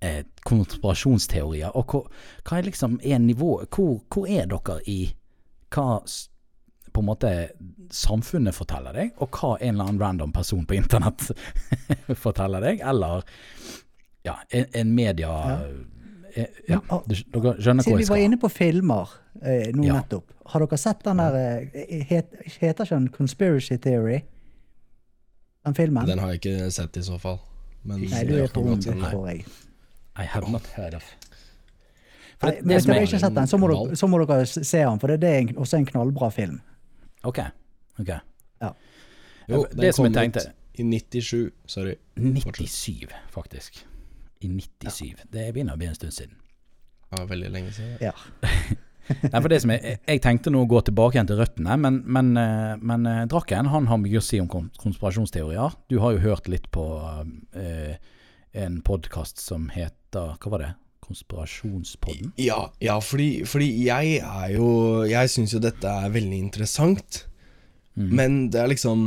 [0.00, 1.76] eh, konspirasjonsteorier.
[1.76, 2.04] Og hva,
[2.44, 5.00] hva er liksom er nivået hvor, hvor er dere i
[5.74, 6.00] hva
[6.94, 7.30] på en måte
[7.90, 11.26] samfunnet forteller deg, og hva en eller annen random person på internett
[12.24, 13.26] forteller deg, eller
[14.24, 15.82] ja, en, en media eh,
[16.68, 16.80] ja.
[16.90, 19.10] Ah, du, dere skjønner hvor Siden vi var inne på filmer
[19.42, 20.00] eh, nå Ja.
[20.00, 24.20] nettopp, har dere sett den der eh, het, Heter ikke den Conspiracy Theory?
[25.64, 26.06] Den filmen?
[26.06, 27.38] Den har jeg ikke sett i så fall.
[27.84, 29.44] Men Nei, du er på ung, tror jeg.
[30.18, 31.04] I have not heard of.
[32.40, 34.18] For Nei, men hvis dere er, ikke har sett den, så må, dere, så må
[34.24, 36.60] dere se den, for det, det er en, også en knallbra film.
[37.24, 37.38] ok,
[38.00, 38.10] ok.
[39.48, 41.50] Jo, Det den som jeg kom tenkte- ut i 97.
[41.66, 41.94] Sorry.
[42.16, 43.84] 97, faktisk.
[44.44, 45.26] I 97.
[45.32, 46.40] Det begynner å bli en stund siden.
[47.14, 47.96] Ja, veldig lenge siden.
[48.02, 48.14] Ja.
[49.04, 52.00] Nei, for det som jeg, jeg tenkte nå å gå tilbake igjen til røttene, men,
[52.08, 55.76] men, eh, men eh, Drakken han har mye å si om konspirasjonsteorier.
[55.92, 56.86] Du har jo hørt litt på
[57.52, 58.00] eh,
[58.64, 60.72] en podkast som heter Hva var det?
[61.04, 62.32] Konspirasjonspodden?
[62.40, 64.68] Ja, ja fordi, fordi jeg er jo
[65.04, 67.26] Jeg syns jo dette er veldig interessant.
[67.94, 68.08] Mm.
[68.18, 69.02] Men det er liksom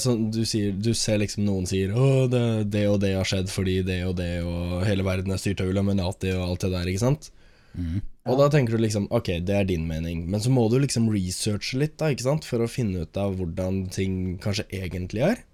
[0.00, 3.50] sånn du sier Du ser liksom noen sier Å, det, det og det har skjedd
[3.52, 6.88] fordi det og det, og hele verden er styrt av Illuminati og alt det der,
[6.88, 7.28] ikke sant?
[7.76, 7.98] Mm.
[8.30, 10.24] Og da tenker du liksom Ok, det er din mening.
[10.30, 12.48] Men så må du liksom researche litt, da, ikke sant?
[12.48, 15.44] For å finne ut av hvordan ting kanskje egentlig er.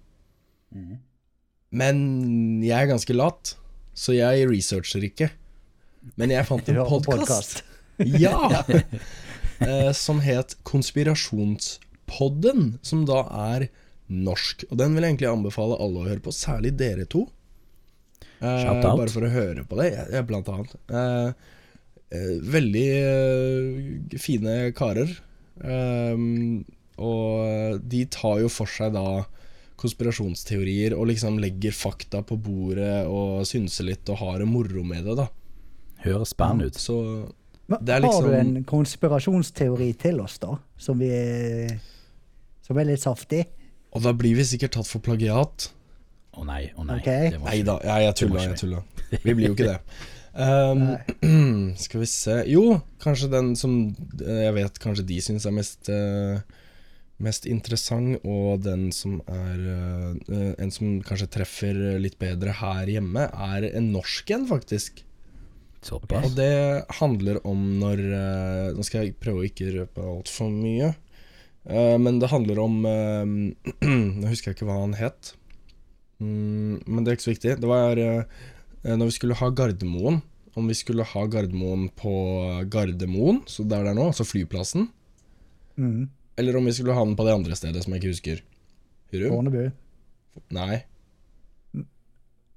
[1.71, 1.97] Men
[2.63, 3.55] jeg er ganske lat,
[3.97, 5.31] så jeg researcher ikke.
[6.19, 7.63] Men jeg fant en podkast
[8.23, 8.63] ja!
[9.67, 10.55] eh, som het
[12.07, 13.67] Konspirasjonspodden, som da er
[14.07, 14.65] norsk.
[14.71, 17.27] Og den vil jeg egentlig anbefale alle å høre på, særlig dere to.
[18.39, 18.97] Eh, Shout out.
[18.97, 20.75] bare for å høre på det, jeg, jeg, blant annet.
[20.89, 21.31] Eh,
[22.11, 25.09] eh, veldig eh, fine karer.
[25.57, 26.63] Um,
[26.97, 29.25] og de tar jo for seg da
[29.77, 35.05] konspirasjonsteorier og liksom legger fakta på bordet og synser litt og har det moro med
[35.05, 35.27] det, da.
[36.05, 36.77] Høres spennende ut.
[36.77, 36.97] Så
[37.67, 40.57] er Har du liksom- en konspirasjonsteori til oss, da?
[40.77, 41.09] Som, vi,
[42.67, 43.45] som er litt saftig?
[43.95, 45.69] Og da blir vi sikkert tatt for plagiat.
[46.37, 46.99] Å nei, å nei.
[47.01, 47.33] Okay.
[47.41, 48.83] Nei da, ja, jeg tulla, jeg tulla.
[49.23, 49.81] Vi blir jo ikke det.
[50.37, 53.71] Um, skal vi se Jo, kanskje den som
[54.21, 56.37] eh, jeg vet kanskje de syns er mest uh,
[57.17, 63.25] Mest interessant, og den som er uh, En som kanskje treffer litt bedre her hjemme,
[63.25, 65.01] er en norsk en, faktisk.
[65.81, 66.27] Såpass.
[66.27, 70.93] Og det handler om når uh, Nå skal jeg prøve å ikke røpe altfor mye.
[71.67, 73.25] Eh, men det handler om eh,
[74.21, 75.33] Nå husker jeg ikke hva han het.
[76.23, 77.55] Mm, men det er ikke så viktig.
[77.61, 78.43] Det var eh,
[78.87, 80.21] når vi skulle ha Gardermoen.
[80.57, 82.11] Om vi skulle ha Gardermoen på
[82.73, 84.87] Gardermoen, så der det er nå, altså flyplassen.
[85.77, 86.07] Mm.
[86.41, 88.41] Eller om vi skulle ha den på det andre stedet som jeg ikke husker.
[89.13, 89.67] Fornebu?
[90.53, 90.81] Nei,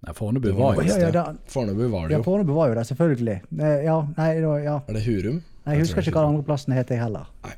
[0.00, 2.22] Nei, Fornebu var var jo ja, ja, Fornebu var det ja.
[2.24, 3.36] Fornebu var jo det, selvfølgelig.
[3.84, 4.28] Ja, nei,
[4.64, 4.78] ja.
[4.88, 5.42] Er det Hurum?
[5.66, 7.28] Nei, jeg husker ikke hva den andre plassen het, jeg heller.
[7.44, 7.52] Nei,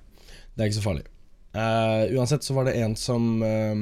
[0.56, 1.06] Det er ikke så farlig.
[1.52, 3.74] Eh, uansett så var det en som uh,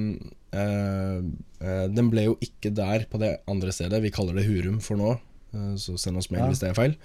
[0.58, 4.02] eh, Den ble jo ikke der på det andre stedet.
[4.02, 5.14] Vi kaller det Hurum for nå,
[5.78, 6.48] så send oss mail Ja.
[6.50, 6.96] hvis det er feil.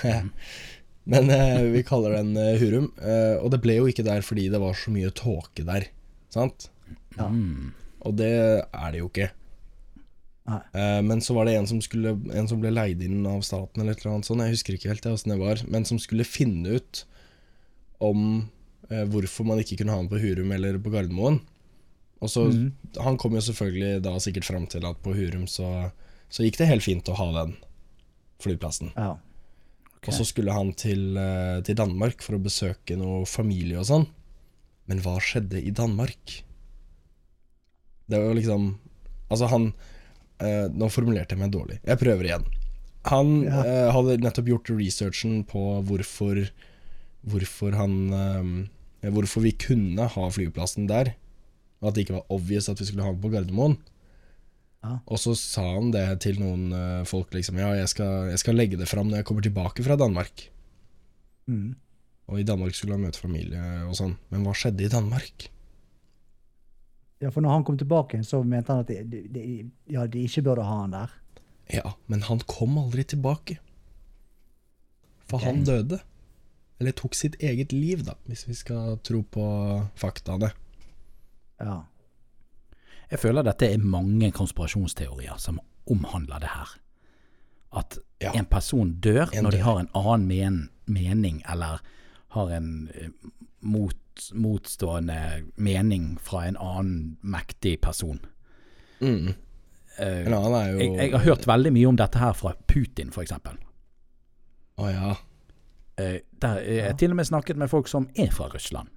[1.10, 2.92] Men eh, vi kaller den Hurum.
[3.40, 5.90] og det ble jo ikke der fordi det var så mye tåke der.
[6.32, 6.70] Sant?
[7.18, 7.28] Ja.
[7.28, 7.76] mm.
[8.08, 9.28] Og det er det jo ikke.
[10.74, 13.92] Men så var det en som, skulle, en som ble leid inn av staten eller
[13.92, 16.80] et eller annet sånt, jeg husker ikke helt det, det var, men som skulle finne
[16.80, 17.02] ut
[18.02, 18.48] om
[18.90, 21.40] hvorfor man ikke kunne ha den på Hurum eller på Gardermoen.
[22.20, 22.98] Og så, mm.
[23.06, 25.90] Han kom jo selvfølgelig da sikkert fram til at på Hurum så,
[26.28, 27.54] så gikk det helt fint å ha den
[28.42, 28.90] flyplassen.
[28.96, 29.14] Ja.
[30.00, 34.06] Og så skulle han til, eh, til Danmark for å besøke noe familie og sånn.
[34.88, 36.40] Men hva skjedde i Danmark?
[38.10, 38.70] Det var jo liksom
[39.30, 39.68] Altså, han
[40.42, 41.76] eh, Nå formulerte jeg meg dårlig.
[41.86, 42.46] Jeg prøver igjen.
[43.06, 43.60] Han Ja.
[43.62, 46.40] eh, hadde nettopp gjort researchen på hvorfor
[47.28, 48.50] Hvorfor han eh,
[49.00, 51.14] Hvorfor vi kunne ha flyplassen der.
[51.80, 53.78] Og at det ikke var obvious at vi skulle ha den på Gardermoen.
[54.84, 54.96] Ja.
[55.06, 57.58] Og så sa han det til noen eh, folk, liksom.
[57.60, 60.46] Ja, jeg skal, jeg skal legge det fram når jeg kommer tilbake fra Danmark.
[61.48, 61.74] Mm.
[62.30, 64.14] Og i Danmark skulle han møte familie og sånn.
[64.32, 65.48] Men hva skjedde i Danmark?
[67.20, 69.42] Ja, for når han kom tilbake, så mente han at de, de,
[69.92, 71.16] ja, de ikke burde ha han der.
[71.70, 73.58] Ja, men han kom aldri tilbake.
[75.28, 76.00] For han døde.
[76.80, 79.46] Eller tok sitt eget liv, da, hvis vi skal tro på
[80.00, 80.48] faktaene.
[81.60, 81.82] Ja.
[83.10, 85.58] Jeg føler dette er mange konspirasjonsteorier som
[85.90, 86.76] omhandler det her.
[87.76, 88.32] At Ja.
[88.34, 91.80] en person dør En når de har en annen men mening, eller
[92.28, 93.08] har en eh,
[93.60, 93.96] mot,
[94.34, 98.20] motstående mening fra en annen mektig person.
[99.00, 99.34] Mm.
[99.98, 102.54] Uh, En annen er jo jeg, jeg har hørt veldig mye om dette her fra
[102.66, 103.32] Putin, f.eks.
[104.76, 105.14] Å ja.
[106.00, 108.88] Eh, der jeg har til og med snakket med folk som er fra Russland,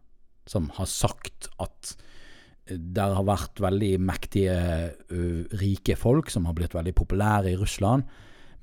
[0.48, 1.96] som har sagt at
[2.70, 4.54] det der har vært veldig mektige,
[5.12, 8.06] uh, rike folk som har blitt veldig populære i Russland,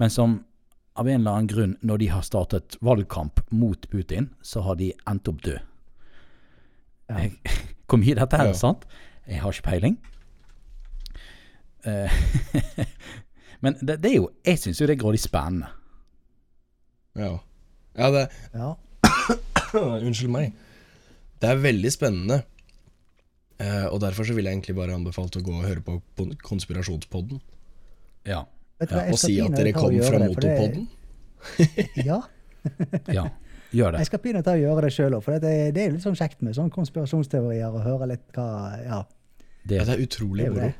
[0.01, 0.39] men som
[0.97, 4.89] av en eller annen grunn, når de har startet valgkamp mot Putin, så har de
[5.09, 5.61] endt opp død.
[7.11, 7.29] Ja.
[7.87, 8.55] Hvor mye dette her Ja.
[8.55, 8.87] er sant?
[9.29, 9.99] Jeg har ikke peiling.
[11.85, 12.09] Uh,
[13.63, 15.69] men det, det er jo Jeg syns jo det er grådig spennende.
[17.17, 17.37] Ja.
[18.01, 18.71] Ja det, ja.
[20.07, 20.53] Unnskyld meg.
[21.41, 22.41] Det er veldig spennende.
[23.61, 25.99] Eh, og derfor så vil jeg egentlig bare anbefale å gå og høre på
[26.47, 27.41] Konspirasjonspodden.
[28.29, 28.43] Ja.
[28.81, 30.89] Jeg Og si at dere kom fra det, for det- Motorpodden.
[32.11, 32.21] Ja,
[33.19, 33.27] ja.
[33.73, 34.01] Gjør det.
[34.03, 35.23] jeg skal begynne og gjøre det sjøl òg.
[35.25, 38.47] For det, det er litt sånn kjekt med sånne konspirasjonsteorier og høre litt hva
[38.83, 39.03] Ja.
[39.63, 40.67] Det, Ja, det er utrolig moro.
[40.67, 40.75] det.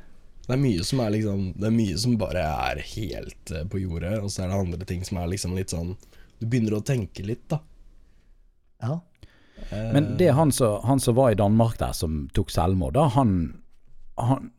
[0.47, 3.79] Det er mye som er liksom Det er mye som bare er helt eh, på
[3.85, 5.93] jordet, og så er det andre ting som er liksom litt sånn
[6.41, 7.61] Du begynner å tenke litt, da.
[8.81, 8.99] ja.
[9.71, 13.35] Men det er han som, var i Danmark der, som tok selvmord, da, han,
[14.19, 14.49] han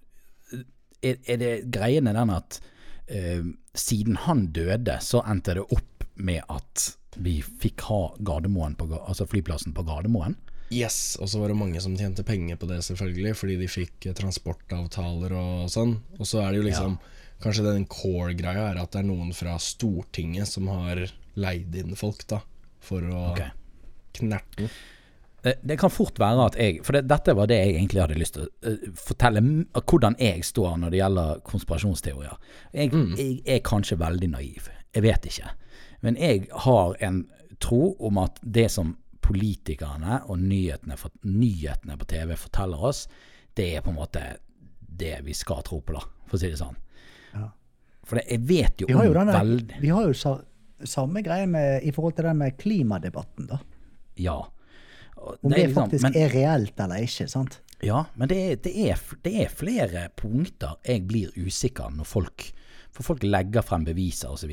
[1.02, 2.60] er, er det greien er den at
[3.10, 9.26] uh, siden han døde, så endte det opp med at vi fikk ha på, altså
[9.28, 10.38] flyplassen på Gardermoen?
[10.72, 14.06] Yes, og så var det mange som tjente penger på det, selvfølgelig, fordi de fikk
[14.08, 15.98] eh, transportavtaler og sånn.
[16.16, 17.02] Og så er det jo liksom
[17.42, 21.00] Kanskje den core-greia er at det er noen fra Stortinget som har
[21.40, 22.40] leid inn folk, da,
[22.82, 23.52] for å okay.
[24.18, 24.74] knerte den.
[25.42, 28.18] Det, det kan fort være at jeg For det, dette var det jeg egentlig hadde
[28.20, 29.40] lyst til å uh, fortelle
[29.74, 32.36] hvordan jeg står når det gjelder konspirasjonsteorier.
[32.70, 34.68] Jeg, jeg er kanskje veldig naiv.
[34.94, 35.50] Jeg vet ikke.
[36.06, 37.24] Men jeg har en
[37.62, 43.04] tro om at det som politikerne og nyhetene, for, nyhetene på TV forteller oss,
[43.54, 44.22] det er på en måte
[44.78, 46.78] det vi skal tro på, da, for å si det sånn.
[47.32, 47.46] Ja.
[48.02, 50.34] For det, jeg vet jo Vi jo, om denne, veldig vi har jo sa,
[50.88, 53.58] samme greie med, i forhold til den med klimadebatten, da.
[54.20, 54.38] Ja.
[55.16, 57.28] Om det, er liksom- faktisk men- er reelt eller ikke.
[57.30, 57.60] sant?
[57.82, 62.52] Ja, men det er, det, er, det er flere punkter jeg blir usikker når folk
[62.92, 64.52] For folk legger frem beviser osv.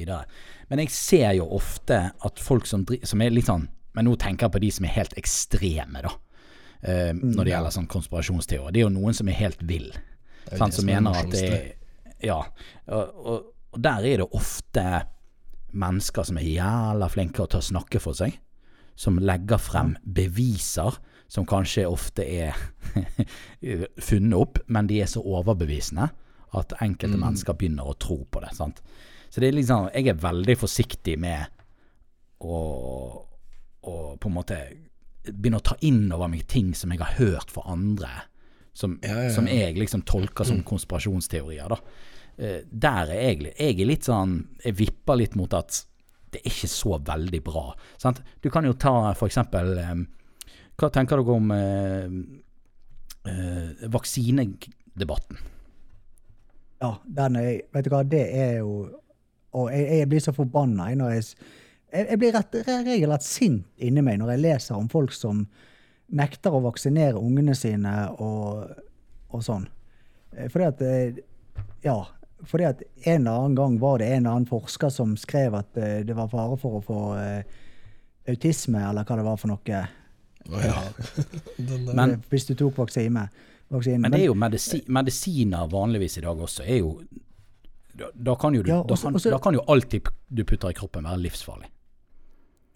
[0.69, 4.47] Men jeg ser jo ofte at folk som, som er litt sånn Men nå tenker
[4.47, 6.13] jeg på de som er helt ekstreme, da.
[6.79, 8.71] Uh, når det gjelder sånn konspirasjonsteorier.
[8.71, 9.89] Det er jo noen som er helt vill.
[10.55, 11.73] Sant, som er mener at det er
[12.23, 12.37] Ja.
[12.87, 14.85] Og, og, og der er det ofte
[15.71, 18.39] mennesker som er jævla flinke til å snakke for seg.
[18.99, 20.97] Som legger frem beviser
[21.29, 22.57] som kanskje ofte er
[24.09, 26.09] funnet opp, men de er så overbevisende
[26.57, 28.49] at enkelte mennesker begynner å tro på det.
[28.57, 28.81] Sant?
[29.29, 31.45] Så det er liksom Jeg er veldig forsiktig med
[32.41, 32.55] å,
[33.85, 34.57] å på en måte
[35.29, 38.09] begynne å ta inn over meg ting som jeg har hørt fra andre,
[38.73, 39.33] som, Ja, ja, ja.
[39.35, 41.69] som jeg liksom tolker som konspirasjonsteorier.
[41.69, 41.77] da.
[42.39, 45.81] Eh, Der er jeg, jeg er litt sånn Jeg vipper litt mot at
[46.29, 47.63] det er ikke så veldig bra.
[47.97, 48.19] Sant?
[48.39, 49.71] Du kan jo ta for eksempel
[50.79, 52.09] Hva tenker dere om eh,
[53.89, 55.37] vaksinedebatten?
[56.79, 58.75] Ja, den er, vet du hva, det er jo
[59.57, 61.25] Og jeg, jeg blir så forbanna når Jeg,
[62.05, 65.47] jeg blir rett, regelrett sint inni meg når jeg leser om folk som
[66.13, 68.69] nekter å vaksinere ungene sine og,
[69.33, 69.65] og sånn.
[70.37, 71.19] Eh, Fordi at eh,
[71.85, 71.99] Ja.
[72.47, 75.77] Fordi at en eller annen gang var det en eller annen forsker som skrev at
[75.77, 77.43] eh, det var fare for å få eh,
[78.31, 79.85] autisme, eller hva det var for noe,
[80.49, 80.79] Oh, ja.
[81.93, 83.25] Men- eh, hvis du tok vaksine.
[83.69, 83.99] vaksine.
[84.01, 86.93] Men det er jo medisi medisiner vanligvis i dag også, er jo
[87.99, 90.69] Da, da, kan, jo du, Ja, da, kan, også- da kan jo alltid du putter
[90.71, 91.67] i kroppen være livsfarlig.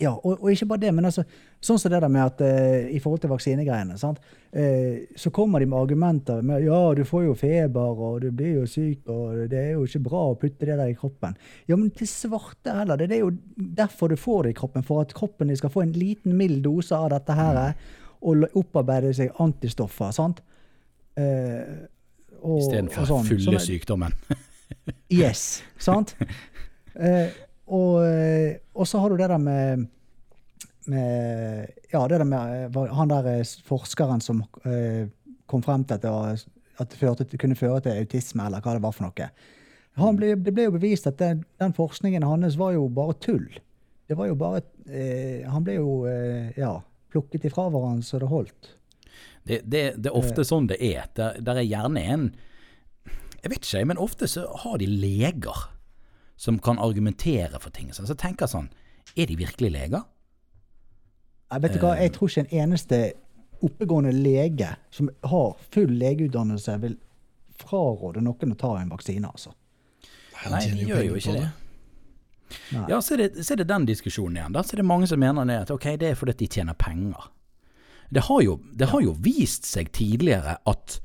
[0.01, 1.21] Ja, og, og ikke bare det, men altså,
[1.63, 4.17] sånn som det der med at uh, i forhold til vaksinegreiene, sant?
[4.53, 8.59] Eh, så kommer de med argumenter med ja, du får jo feber, og du blir
[8.59, 11.37] jo syk, og det er jo ikke bra å putte det der i kroppen.
[11.69, 15.05] Ja, men til svarte heller, det er jo derfor du får det i kroppen, for
[15.05, 17.61] at kroppen din skal få en liten mild dose av dette her,
[18.23, 20.41] og opparbeide seg antistoffer, sant?
[21.17, 21.85] Uh,
[22.43, 23.29] Istedenfor sånn.
[23.29, 24.17] fulle Sånn- sykdommen.
[25.13, 26.15] Yes, sant?
[26.93, 27.29] Eh,
[27.73, 29.87] og, eh, og så har du det der med,
[30.91, 34.43] med Ja, det der med eh, han der eh, forskeren som
[35.47, 36.45] kom frem til at det, var,
[36.79, 39.29] at det, førte, kunne føre til autisme, eller hva det var for noe.
[40.01, 43.49] Han ble, det ble jo bevist at den, den forskningen hans var jo bare tull.
[44.09, 46.75] Det var jo bare eh, Han ble jo eh, ja,
[47.13, 48.73] plukket ifra hverandre så det holdt.
[49.43, 51.05] Det, det, det er ofte sånn det er.
[51.17, 52.25] Der, der er gjerne en
[53.43, 55.67] Jeg vet ikke, men ofte så har de leger
[56.43, 57.93] som kan argumentere for ting.
[57.93, 58.67] Så jeg tenker sånn
[59.15, 60.03] Er de virkelig leger?
[61.53, 62.99] Jeg vet du hva, jeg tror ikke en eneste
[63.63, 66.95] oppegående lege som har full legeutdannelse, vil
[67.61, 69.53] fraråde noen å ta en vaksine, altså.
[70.49, 71.45] Nei, de gjør jo ikke det.
[72.73, 72.83] Nei.
[72.89, 74.57] Ja, så er, det, så er det den diskusjonen igjen.
[74.57, 74.65] Da.
[74.65, 77.29] Så er det mange som mener det at ok, det er fordi de tjener penger.
[78.13, 80.99] Det har jo, det har jo vist seg tidligere at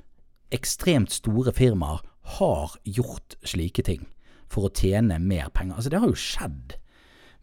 [0.56, 2.00] ekstremt store firmaer
[2.38, 4.08] har gjort slike ting
[4.48, 5.76] for å tjene mer penger.
[5.78, 6.76] Altså, det har jo skjedd.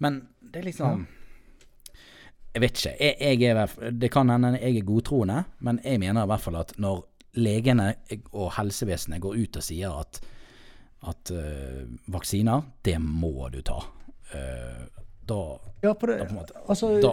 [0.04, 1.06] Men det er liksom
[2.56, 2.94] Jeg vet ikke.
[3.00, 6.56] Jeg, jeg er, det kan hende jeg er godtroende, men jeg mener i hvert fall
[6.62, 7.04] at når
[7.36, 7.90] legene
[8.32, 10.22] og helsevesenet går ut og sier at
[11.06, 13.76] at uh, vaksiner, det må du ta.
[14.34, 14.86] Uh,
[15.28, 15.36] da
[15.84, 17.12] Ja, på det, Da på måte- altså, da-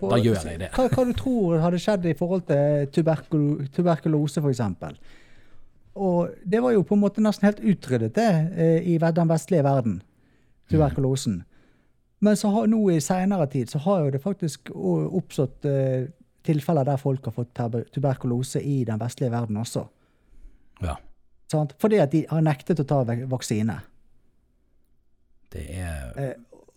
[0.00, 0.70] på, da gjør jeg det.
[0.72, 4.62] Hva, hva du tror hadde skjedd i forhold til tuberkulo, tuberkulose, f.eks.
[5.94, 9.64] Og det var jo på en måte nesten helt utryddet, det, eh, i den vestlige
[9.64, 10.02] verden.
[10.70, 11.42] Tuberkulosen.
[12.24, 16.06] Men så har, nå i seinere tid så har jo det faktisk oppstått eh,
[16.44, 17.52] tilfeller der folk har fått
[17.92, 19.84] tuberkulose i den vestlige verden også.
[20.82, 20.96] Ja.
[21.52, 21.74] Sant?
[21.78, 23.78] Fordi at de har nektet å ta vaksine.
[25.52, 26.34] Det er Eh,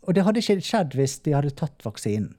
[0.07, 2.35] og det hadde ikke skjedd hvis de hadde tatt vaksinen.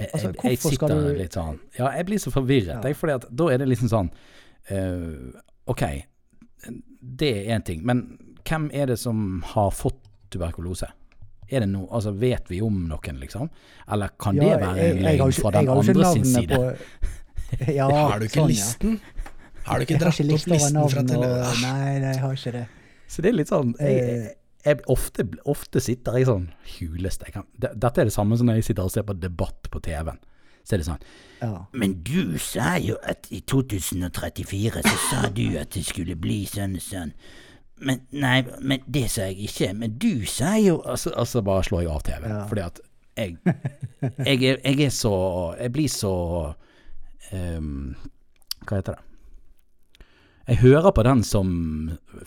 [0.00, 2.94] Jeg, altså, jeg, jeg skal sitter du- litt sånn Ja, jeg blir så forvirret, Ja.
[2.94, 4.10] for da er det liksom sånn
[4.70, 5.82] uh, Ok,
[7.20, 10.88] det er én ting, men hvem er det som har fått tuberkulose?
[11.50, 13.48] Er det no, altså Vet vi om noen, liksom?
[13.90, 16.56] Eller kan det være en jeg løgn fra den andre sin side?
[16.56, 16.76] på-
[17.74, 19.00] Ja, Har du ikke sånn, listen?
[19.66, 21.08] Har du ikke dratt opp listen fra navn.
[21.10, 21.26] tele...
[21.26, 22.66] Og, nei, nei, jeg har ikke det.
[23.10, 24.28] Så det er litt sånn jeg, Eh.
[24.64, 27.28] Jeg, ofte, ofte sitter jeg sånn huleste.
[27.28, 29.82] Jeg kan, dette er det samme som når jeg sitter og ser på debatt på
[29.84, 30.20] TV-en.
[30.64, 31.04] Så er det sånn
[31.40, 31.64] Ja.
[31.72, 36.76] Men du sa jo at i 2034 så sa du at det skulle bli sånn
[36.76, 37.14] og sånn.
[37.80, 39.72] Men nei, men det sa jeg ikke.
[39.74, 42.28] Men du sa jo Altså, altså bare slår jeg av TV.
[42.28, 42.42] Ja.
[42.50, 42.80] Fordi at
[43.16, 43.36] jeg,
[44.26, 45.14] jeg, jeg er så
[45.58, 46.14] Jeg blir så
[47.32, 47.96] um,
[48.64, 49.09] Hva heter det?
[50.48, 51.50] Jeg hører på den som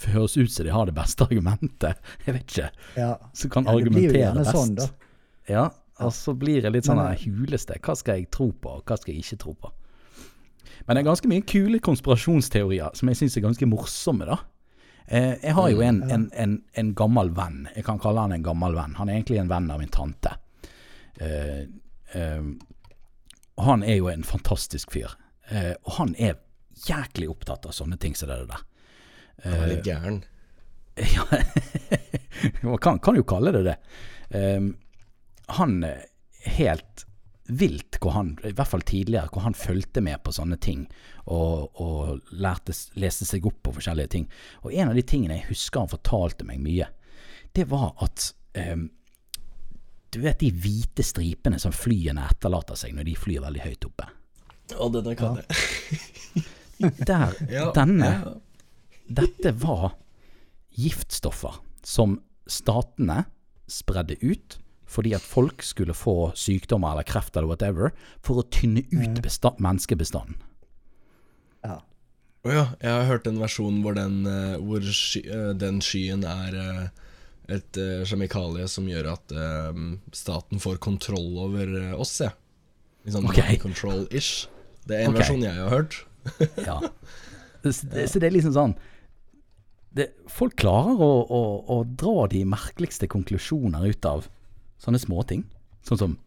[0.05, 1.97] høres ut som de har det beste argumentet.
[2.25, 2.69] Jeg vet ikke.
[2.97, 3.13] ja.
[3.33, 4.55] Som kan Ja, argumentere gjerne best.
[4.55, 4.87] sånn, da.
[5.49, 5.63] Ja,
[6.03, 7.75] og så blir det litt sånn eh, huleste.
[7.83, 9.71] Hva skal jeg tro på, og hva skal jeg ikke tro på?
[10.87, 14.37] Men det er ganske mye kule konspirasjonsteorier som jeg syns er ganske morsomme, da.
[15.07, 17.67] Eh, jeg har jo en, Mm, en, en, en gammel venn.
[17.75, 18.95] Jeg kan kalle han en gammel venn.
[18.97, 20.31] Han er egentlig en venn av min tante.
[21.21, 21.67] Uh,
[22.15, 22.47] uh,
[23.67, 25.13] han er jo en fantastisk fyr.
[25.51, 26.39] Uh, og han er
[26.87, 28.63] jæklig opptatt av sånne ting som det der.
[29.43, 30.23] Han var litt gæren.
[30.93, 31.25] Ja,
[32.61, 33.75] man kan, kan jo kalle det det.
[34.29, 34.75] Um,
[35.57, 36.03] han er
[36.57, 37.05] helt
[37.47, 40.85] vilt hvor han, i hvert fall tidligere, hvor han fulgte med på sånne ting
[41.25, 44.27] og, og lærte, leste seg opp på forskjellige ting.
[44.63, 46.89] Og en av de tingene jeg husker han fortalte meg mye,
[47.53, 48.87] det var at um,
[50.13, 54.09] du vet de hvite stripene som flyene etterlater seg når de flyr veldig høyt oppe.
[54.77, 56.43] Å, denne kan jeg.
[56.81, 58.33] Der, Ja, denne ja.
[59.13, 59.93] Dette var
[60.73, 62.17] giftstoffer som
[62.49, 63.25] statene
[63.69, 64.57] spredde ut
[64.93, 69.57] fordi at folk skulle få sykdommer eller kreft eller whatever, for å tynne ut bestand,
[69.63, 70.37] menneskebestanden.
[71.65, 71.79] Ja.
[72.43, 76.25] Å ja, jeg har hørt en versjon hvor den, eh, hvor sky, eh, den skyen
[76.27, 76.83] er eh,
[77.57, 79.33] et kjemikalie som gjør at
[80.15, 82.31] staten får kontroll over oss, jeg.
[83.03, 83.57] Litt sånn okay.
[83.59, 84.47] control-ish.
[84.87, 85.19] Det er en okay.
[85.19, 85.97] versjon jeg har hørt.
[86.69, 86.79] Ja.
[87.63, 88.73] Så det, så det er liksom sånn
[89.95, 94.25] det, Folk klarer å, å, å dra de merkeligste konklusjoner ut av
[94.83, 95.45] sånne småting.
[95.87, 96.17] Sånn som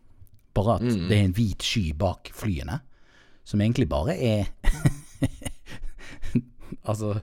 [0.56, 1.02] bare at Mm.
[1.10, 2.78] det er en hvit sky bak flyene,
[3.44, 4.46] som egentlig bare er
[6.88, 7.18] Altså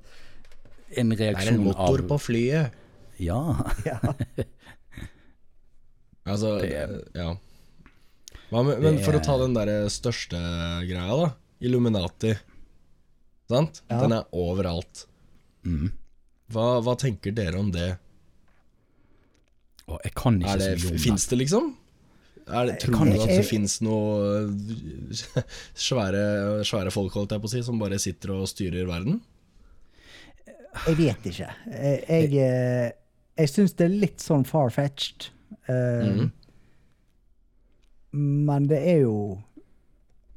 [0.94, 2.76] en reaksjon av Det er en motor av på flyet.
[3.24, 3.40] Ja.
[3.90, 3.98] ja.
[6.30, 7.32] Altså, Det- ja.
[8.54, 10.38] Men, men for å ta den derre største
[10.86, 11.32] greia, da.
[11.66, 12.36] Illuminati.
[13.52, 13.84] Sant?
[13.90, 14.00] Ja.
[14.04, 15.06] Den er overalt.
[15.68, 15.92] Mm.
[16.54, 17.94] Hva, hva tenker dere om det?
[19.90, 21.04] Og jeg kan ikke Er det, så mye om det.
[21.04, 21.74] Fins det, liksom?
[22.44, 24.50] Er det, tror du at det fins finnes noe
[25.88, 26.24] svære,
[26.68, 29.22] svære folk, holdt jeg på å si, som bare sitter og styrer verden?
[30.88, 31.50] Jeg vet ikke.
[31.72, 32.90] Jeg, jeg, eh,
[33.40, 35.30] jeg syns det er litt sånn far-fetched.
[35.70, 36.32] Uh, mm.
[38.50, 39.18] Men det er jo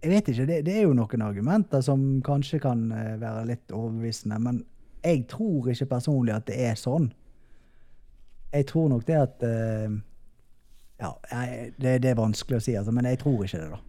[0.04, 0.46] Jeg vet ikke.
[0.48, 4.38] Det, det er jo noen argumenter som kanskje kan eh, være litt overbevisende.
[4.42, 4.60] Men
[5.06, 7.10] jeg tror ikke personlig at det er sånn.
[8.54, 9.96] Jeg tror nok det at eh,
[11.02, 13.82] Ja, jeg, det, det er vanskelig å si, altså, men jeg tror ikke det, da.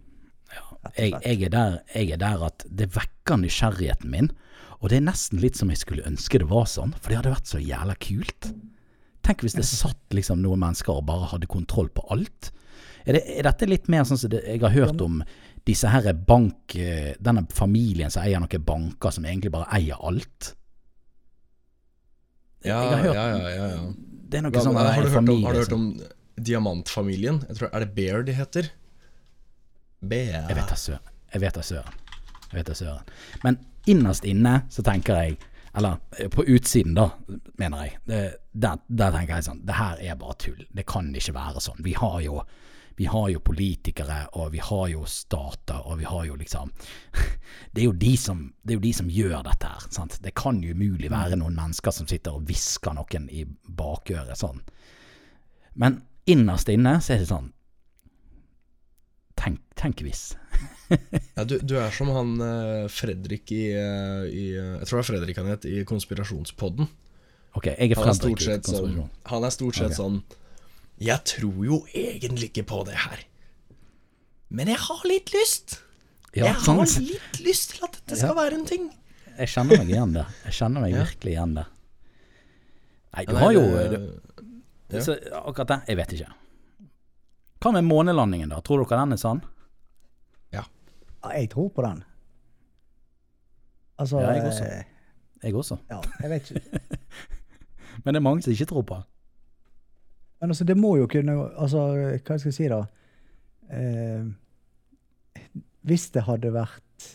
[0.48, 0.64] Ja,
[0.96, 4.28] Jeg, jeg, er der, jeg er der at det vekker nysgjerrigheten min,
[4.78, 7.32] og det er nesten litt som jeg skulle ønske det var sånn, for det hadde
[7.32, 8.50] vært så jævla kult.
[9.24, 12.52] Tenk hvis det satt liksom noen mennesker og bare hadde kontroll på alt.
[13.06, 15.22] Er, det, er dette litt mer sånn som det, jeg har hørt om
[15.68, 16.74] disse her bank...
[16.76, 20.54] eh, Denne familien som eier noen banker som egentlig bare eier alt?
[22.66, 23.82] Ja, hørt, ja, ja, ja, ja.
[24.28, 25.84] Det er noe ja, sånn har, du hørt om, har du hørt om
[26.38, 27.40] Diamantfamilien?
[27.48, 28.70] Jeg tror, Er det Bear de heter?
[30.00, 30.48] Bear.
[30.50, 31.14] Jeg vet da søren.
[31.32, 32.02] Jeg vet da søren.
[32.48, 33.12] Jeg vet da søren.
[33.44, 33.60] Men
[33.90, 35.38] innerst inne så tenker jeg
[35.78, 37.10] Eller eh, på utsiden, da,
[37.60, 37.98] mener jeg.
[38.08, 38.20] Det,
[38.52, 40.62] der, der tenker jeg sånn Det her er bare tull.
[40.74, 41.82] Det kan ikke være sånn.
[41.84, 42.40] Vi har jo
[42.98, 46.72] vi har jo politikere, og vi har jo stater, og vi har jo liksom
[47.72, 49.84] Det er jo de som, det jo de som gjør dette her.
[49.94, 50.16] Sant?
[50.22, 54.58] Det kan jo umulig være noen mennesker som sitter og hvisker noen i bakøret sånn.
[55.78, 57.52] Men innerst inne så er det sånn
[59.38, 60.32] Tenk, tenk hvis.
[61.36, 65.02] Ja, du, du er som han eh, Fredrik i, eh, i eh, Jeg tror det
[65.04, 66.88] er Fredrik han het, i Konspirasjonspodden.
[67.54, 68.96] Ok, jeg er Han er Fredrik stort sett sånn,
[69.30, 70.00] han er stort sett okay.
[70.00, 70.18] sånn
[71.00, 73.20] Jeg tror jo egentlig ikke på det her.
[74.50, 75.78] Men jeg har litt lyst.
[76.34, 76.98] Ja, jeg har sant?
[77.06, 78.88] litt lyst til at dette skal være en ting.
[79.38, 80.26] Jeg kjenner meg igjen der.
[80.48, 81.04] Jeg kjenner meg Ja.
[81.04, 81.68] virkelig igjen der.
[83.14, 83.96] Nei, du Nei, har jo du,
[84.88, 85.00] det, ja.
[85.04, 86.32] så, Akkurat det, jeg vet ikke.
[87.62, 88.58] Hva med månelandingen, da?
[88.62, 89.40] Tror dere den er sann?
[90.54, 90.64] Ja,
[91.34, 92.02] jeg tror på den.
[93.98, 94.64] Altså Ja, jeg også.
[94.64, 94.84] eh,
[95.42, 95.78] Jeg også.
[95.90, 96.80] Ja, jeg vet ikke.
[98.04, 98.98] Men det er mange som ikke tror på.
[100.40, 101.84] Men altså, det må jo kunne Altså,
[102.22, 102.82] hva skal jeg si, da?
[103.68, 104.28] Eh,
[105.88, 107.08] hvis det hadde vært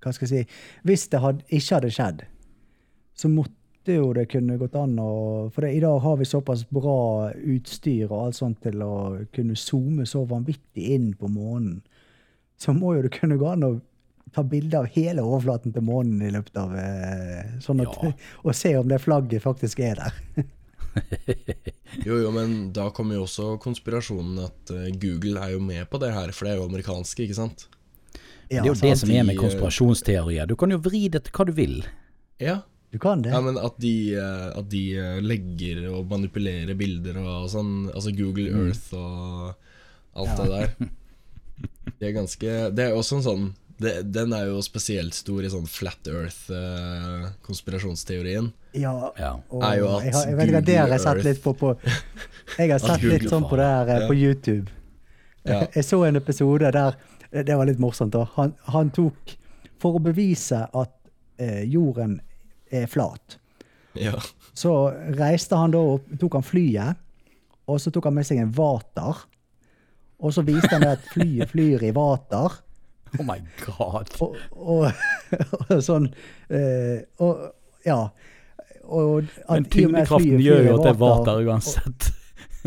[0.00, 2.22] Hva skal jeg si Hvis det hadde, ikke hadde skjedd,
[3.16, 5.10] så måtte jo det kunne gått an å
[5.52, 8.94] For det, i dag har vi såpass bra utstyr og alt sånt til å
[9.34, 11.80] kunne zoome så vanvittig inn på månen.
[12.60, 13.72] Så må jo det kunne gå an å
[14.36, 18.12] ta bilde av hele overflaten til månen i løpet av eh, Sånn at, Ja.
[18.46, 20.20] Og se om det flagget faktisk er der.
[22.06, 25.98] Jo, jo, men da kommer jo også konspirasjonen at eh, Google er jo med på
[26.02, 27.66] det her, for det er jo amerikanske, ikke sant?
[28.50, 30.48] det er jo det som er med eh, konspirasjonsteorier.
[30.50, 31.80] Du kan jo vri det til hva du vil.
[32.42, 32.60] Ja.
[32.90, 33.30] Du kan det.
[33.30, 34.82] ja, men at de, eh, at de
[35.22, 39.52] legger og manipulerer bilder og sånn, altså Google Earth og
[40.18, 40.72] alt det der.
[42.00, 43.42] Det er ganske Det er også en sånn
[43.80, 48.50] det, Den er jo spesielt stor i sånn flat earth-konspirasjonsteorien.
[48.76, 49.32] Ja, Ja.
[49.50, 51.52] og Er jo at jeg har, jeg vet ikke, det har jeg sett litt på,
[51.58, 51.76] på
[52.58, 54.06] Jeg har sett litt sånn på det her eh, Ja.
[54.08, 54.66] på YouTube.
[55.44, 55.66] Ja.
[55.74, 56.92] Jeg så en episode der
[57.32, 58.12] Det var litt morsomt.
[58.12, 58.24] da.
[58.36, 59.36] Han, han tok
[59.80, 60.90] For å bevise at
[61.38, 62.20] eh, jorden
[62.70, 63.38] er flat,
[63.98, 64.12] ja.
[64.54, 66.94] så reiste han da opp, tok han flyet,
[67.66, 69.14] og så tok han med seg en vater.
[70.20, 72.48] Og så viste han at flyet flyr i vater.
[73.18, 74.12] Oh my god.
[74.20, 74.92] Og, og,
[75.70, 76.06] og sånn
[76.52, 77.40] eh, Og
[77.86, 77.98] ja.
[78.90, 82.10] Og at Men tyngdekraften gjør jo at det er vater- uansett.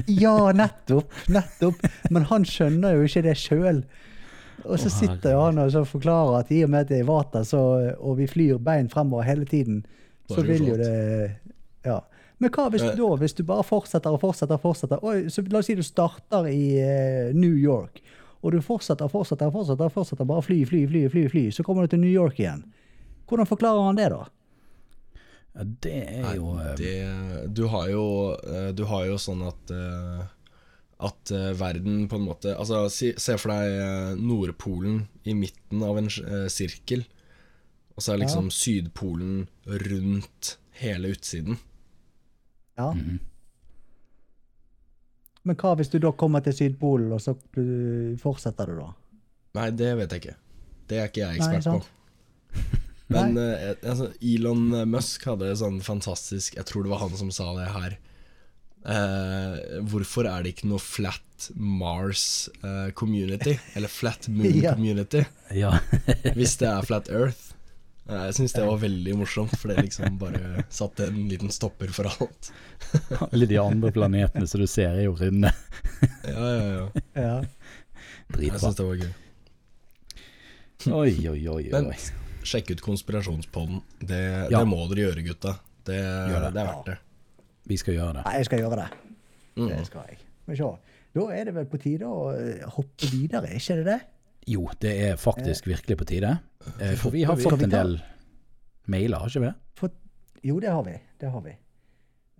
[0.10, 1.12] Ja, nettopp.
[1.30, 1.84] Nettopp.
[2.10, 3.84] Men han skjønner jo ikke det sjøl.
[4.64, 7.08] Og så sitter jo han og så forklarer at i og med at det er
[7.10, 7.60] vater, så,
[8.00, 9.82] og vi flyr bein fremover hele tiden,
[10.32, 10.92] så vil jo det
[11.84, 12.00] Ja.
[12.40, 15.44] Men hva hvis du da, hvis du bare fortsetter og fortsetter og fortsetter og så
[15.52, 18.00] La oss si du starter i eh, New York,
[18.44, 21.64] og du fortsetter og fortsetter og fortsetter, fortsetter bare fly, fly, fly, fly, fly, så
[21.64, 22.66] kommer du til New York igjen.
[23.30, 24.26] Hvordan forklarer han det, da?
[25.54, 26.94] Ja, det er jo Nei, det,
[27.56, 28.06] du, har jo,
[28.42, 30.24] eh, du har jo sånn at eh,
[31.06, 35.84] At eh, verden på en måte Altså, si, se for deg eh, Nordpolen i midten
[35.86, 37.06] av en eh, sirkel.
[37.94, 41.62] Og så er liksom Sydpolen rundt hele utsiden.
[42.80, 42.90] Ja.
[42.98, 43.22] mhm.
[45.44, 48.92] Men hva hvis du da kommer til Sydpolen, og så eh, fortsetter du, da?
[49.60, 50.38] Nei, det vet jeg ikke.
[50.90, 52.80] Det er ikke jeg ekspert Nei, på.
[53.14, 57.52] Men uh, altså, Elon Musk hadde sånn fantastisk Jeg tror det var han som sa
[57.58, 57.98] det her.
[58.84, 63.58] Uh, hvorfor er det ikke noe flat Mars uh, community?
[63.78, 65.24] Eller flat moon community?
[65.56, 65.76] Ja.
[66.34, 67.53] Hvis det er flat Earth.
[68.04, 72.10] Jeg syns det var veldig morsomt, for det liksom bare satte en liten stopper for
[72.12, 72.50] alt.
[73.32, 75.52] Alle de andre planetene som du ser, er jo runde.
[76.28, 77.04] Ja, ja, ja.
[77.16, 77.38] Ja.
[77.40, 78.60] Jeg Dritbra.
[78.66, 79.14] syns det var gøy.
[80.92, 81.64] Oi, oi, oi.
[81.72, 81.92] Men
[82.44, 83.80] sjekk ut konspirasjonspodden.
[84.04, 84.20] Det,
[84.52, 84.60] Ja.
[84.60, 85.56] det må dere gjøre, gutta.
[85.88, 86.54] Det, Gjør det.
[86.56, 86.98] det er verdt det.
[87.72, 88.24] Vi skal gjøre det.
[88.28, 88.90] Nei, jeg skal gjøre det.
[89.56, 89.70] Mm.
[89.70, 90.18] Det skal jeg.
[90.48, 90.72] Men se.
[91.14, 94.00] Da er det vel på tide å eh, hoppe videre, ikke det det?
[94.48, 96.40] Jo, det er faktisk virkelig på tide.
[96.82, 98.02] Eh, For vi har fått en del
[98.92, 99.56] mailer, har ikke vi det?
[99.80, 99.90] For,
[100.44, 100.98] jo, det har vi.
[101.22, 101.54] Det har vi.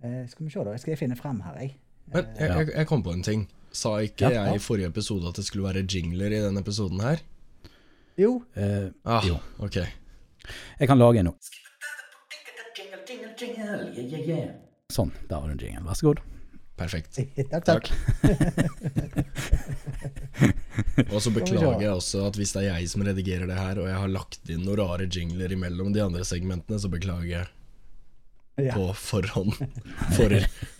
[0.04, 0.76] Eh, skal vi se, da.
[0.76, 1.76] Skal jeg finne frem her, jeg?
[2.12, 3.46] Men jeg, jeg, jeg kom på en ting.
[3.74, 4.44] Sa ikke Ja.
[4.50, 7.22] jeg i forrige episode at det skulle være jingler i denne episoden her?
[8.18, 8.42] Jo.
[8.54, 9.38] Eh, Ah, Jo.
[9.58, 9.76] ok.
[10.78, 11.34] Jeg kan lage en nå.
[14.92, 15.84] Sånn, der har du en jingle.
[15.88, 16.20] Vær så god.
[16.76, 17.18] Perfekt.
[17.50, 17.90] takk, takk.
[21.10, 23.86] Og så beklager jeg også at hvis det er jeg som redigerer det her, og
[23.90, 27.46] jeg har lagt inn noen rare jingler imellom de andre segmentene, så beklager jeg
[28.56, 28.70] Ja.
[28.76, 29.56] på forhånd
[30.14, 30.30] for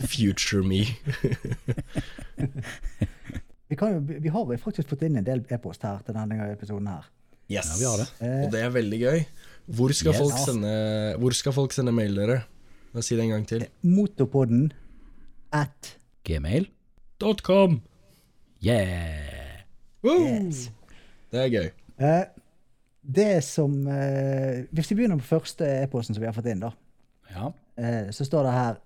[0.06, 0.84] future me.
[3.68, 6.36] Vi, kan jo, vi har jo faktisk fått inn en del e-post her til denne
[6.52, 7.06] episoden her.
[7.50, 7.66] Yes.
[7.66, 8.06] Ja, vi har det.
[8.22, 9.24] Eh, Og det er veldig gøy.
[9.74, 10.20] Hvor skal, Yes.
[10.20, 10.72] folk, sende,
[11.18, 12.42] hvor skal folk sende mail, dere?
[13.02, 13.64] Si det en gang til.
[13.82, 14.68] Motopodden
[15.52, 15.96] at
[16.28, 17.80] gmail.com.
[18.62, 19.33] Yeah!
[20.04, 20.68] Yes.
[21.32, 21.68] Det er gøy.
[22.04, 22.24] Eh,
[23.04, 26.72] det som eh, Hvis vi begynner på første e-posten som vi har fått inn, da.
[27.34, 27.52] Ja.
[27.80, 28.80] eh, så står det her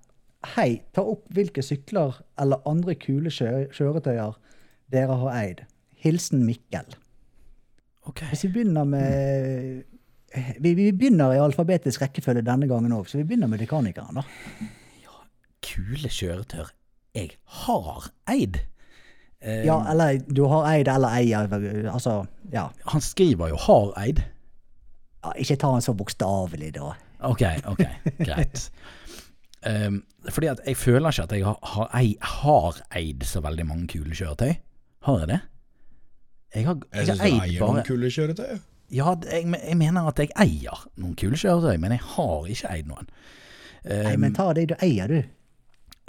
[0.55, 4.37] Hei, ta opp hvilke sykler eller andre kule kjø kjøretøyer
[4.95, 5.64] dere har eid.
[5.99, 6.95] Hilsen Mikkel.
[8.07, 8.23] Ok.
[8.31, 9.83] Hvis vi begynner med
[10.62, 14.69] Vi, vi begynner i alfabetisk rekkefølge denne gangen òg, så vi begynner med dekanikeren, da.
[15.64, 16.71] Kule kjøretøyer
[17.16, 17.33] jeg
[17.64, 18.61] har eid.
[19.43, 21.49] Eh, Ja, eller du har eid eller eier.
[21.93, 22.68] Altså, ja.
[22.86, 24.22] Han skriver jo 'har eid'.
[25.24, 26.93] ja ikke ta han så bokstavelig, da.
[27.20, 27.84] Ok, ok,
[28.28, 28.70] greit.
[29.66, 33.66] Um, fordi at jeg føler ikke at jeg har, har, ei, har eid så veldig
[33.66, 34.55] mange kule kjøretøy.
[35.03, 35.41] Har jeg det?
[36.55, 38.61] Jeg har, Jeg har du eid eier bare noen kule kjøretøy.
[38.91, 42.86] Ja, jeg, jeg mener at jeg eier noen kule kjøretøy, men jeg har ikke eid
[42.86, 43.09] noen.
[43.84, 45.22] Nei, men ta det du eier, du.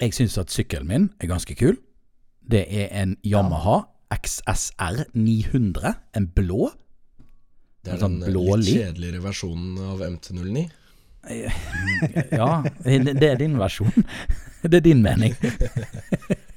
[0.01, 1.75] Jeg syns at sykkelen min er ganske kul.
[2.49, 6.71] Det er en Yamaha XSR 900, en blå.
[7.85, 8.65] Det er sånn den blålig.
[8.65, 10.67] litt kjedeligere versjonen av MT09.
[12.31, 14.05] Ja, det det er din versjon.
[14.63, 15.35] Det er din mening.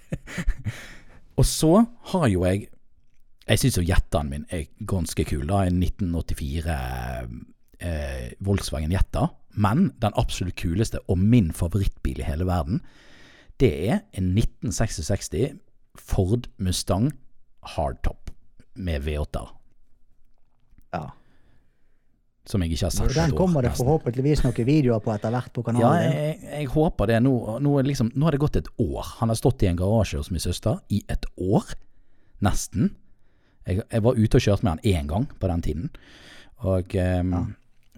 [1.39, 2.69] Og så har jo jeg
[3.49, 5.47] Jeg syns jo Jettaen min er ganske kul.
[5.49, 6.77] da, En 1984
[7.81, 9.27] eh, Volkswagen Jetta.
[9.55, 12.81] Men den absolutt kuleste, og min favorittbil i hele verden,
[13.61, 15.59] det er en 1966
[15.99, 17.11] Ford Mustang
[17.75, 18.31] Hardtop
[18.75, 19.51] med V8-er.
[20.93, 21.11] Ja.
[22.49, 25.63] Som jeg ikke har sett den kommer det forhåpentligvis noen videoer på etter hvert på
[25.67, 26.09] kanalen.
[26.09, 27.21] Ja, jeg, jeg håper det.
[27.23, 29.15] Nå, nå, liksom, nå har det gått et år.
[29.21, 31.71] Han har stått i en garasje hos min søster i et år.
[32.43, 32.97] Nesten.
[33.69, 35.93] Jeg, jeg var ute og kjørte med han én gang på den tiden.
[36.67, 37.37] Og ehm,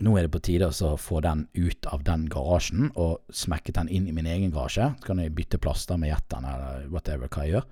[0.03, 3.89] nå er det på tide å få den ut av den garasjen og smekket den
[3.95, 4.89] inn i min egen garasje.
[4.99, 7.65] Så kan jeg bytte plaster med jetteren eller whatever hva jeg gjør.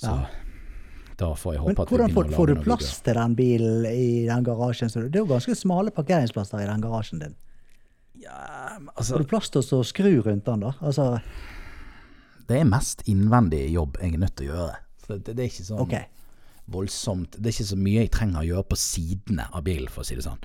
[0.00, 0.26] Så Ja.
[1.18, 3.86] da får jeg Men håpe at vi hvordan får, får du plass til den bilen
[3.86, 4.88] i den garasjen?
[4.88, 7.34] Det er jo ganske smale parkeringsplasser i den garasjen din.
[8.22, 10.72] Ja, altså, Har du plass til å skru rundt den, da?
[10.80, 11.20] Altså,
[12.48, 14.76] det er mest innvendig jobb jeg er nødt til å gjøre.
[15.06, 15.94] Så det, det er ikke sånn OK.
[16.70, 20.02] Voldsomt Det er ikke så mye jeg trenger å gjøre på sidene av bilen, for
[20.02, 20.38] å si det sånn.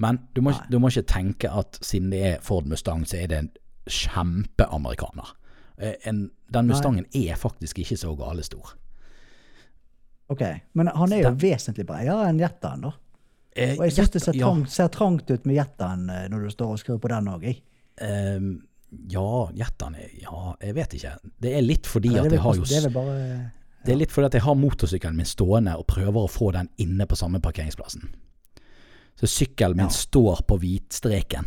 [0.00, 3.26] Men du må, du må ikke tenke at siden det er Ford Mustang, så er
[3.28, 3.50] det en
[3.88, 5.34] kjempeamerikaner.
[5.78, 6.12] Eh,
[6.52, 8.72] den Mustangen er faktisk ikke så gale stor.
[10.28, 10.42] ok.
[10.72, 12.94] Men han er jo vesentlig bredere enn Jettaen, da.
[13.56, 16.46] Eh, Og jeg syns det ser, ja, trangt, ser trangt ut med Jettaen eh, når
[16.46, 17.62] du står og skrur på den òg, jeg.
[17.98, 18.50] Um,
[19.10, 21.14] ja, Jettaen Ja, jeg vet ikke.
[21.42, 23.16] Det er litt fordi Det at jeg har jo det er vel bare
[23.88, 26.68] Det er litt fordi at jeg har motorsykkelen min stående og prøver å få den
[26.76, 28.02] inne på samme parkeringsplassen.
[29.16, 29.94] Så sykkelen min Ja.
[29.94, 31.46] står på hvitstreken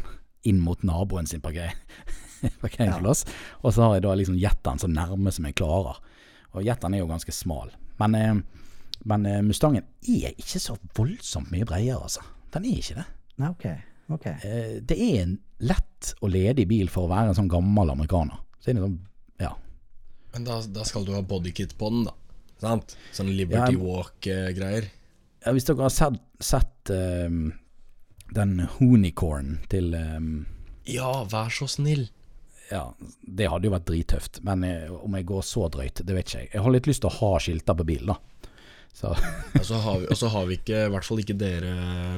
[0.49, 1.69] inn mot naboen sin parker
[2.63, 3.25] parkeringsplass.
[3.61, 6.01] Og så har jeg da liksom jetteren så nærme som jeg klarer.
[6.57, 7.69] Og jetteren er jo ganske smal.
[8.01, 8.33] Men, eh,
[9.05, 12.25] men eh, Mustangen er ikke så voldsomt mye bredere, altså.
[12.51, 13.05] Den er ikke det.
[13.37, 13.67] Nei, OK.
[14.17, 14.25] ok.
[14.41, 18.41] Eh, det er en lett og ledig bil for å være en sånn gammel amerikaner.
[18.59, 18.97] Så er det sånn,
[19.45, 19.53] ja.
[20.33, 22.17] Men da, da skal du ha bodykit på den, da.
[22.61, 22.95] Sant?
[23.15, 23.81] Sånn Liberty Ja.
[23.81, 24.87] Walk-greier.
[25.45, 27.51] Ja, hvis dere har sett, sett um,
[28.37, 30.27] den Honicorn til um,
[30.85, 32.07] Ja, vær så snill.
[32.71, 32.85] Ja,
[33.27, 34.39] det hadde jo vært drittøft.
[34.47, 36.51] Men jeg, om jeg går så drøyt, det vet ikke jeg.
[36.53, 38.19] Jeg har litt lyst til å ha skilter på bilen, da.
[38.95, 39.11] Så
[39.59, 41.73] Og så har, vi- og så har vi ikke, i hvert fall ikke dere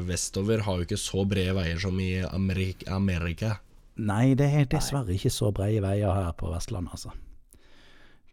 [0.08, 3.56] vestover, har jo ikke så brede veier som i Amerik Amerika.
[4.04, 7.12] Nei, det er dessverre ikke så brede veier her på Vestlandet, altså.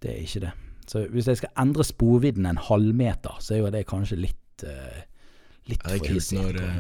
[0.01, 0.53] Det er ikke det.
[0.91, 5.03] Så hvis jeg skal endre sporvidden en halvmeter, så er jo det kanskje litt uh,
[5.69, 6.79] Litt Ja, det er kult når, eh,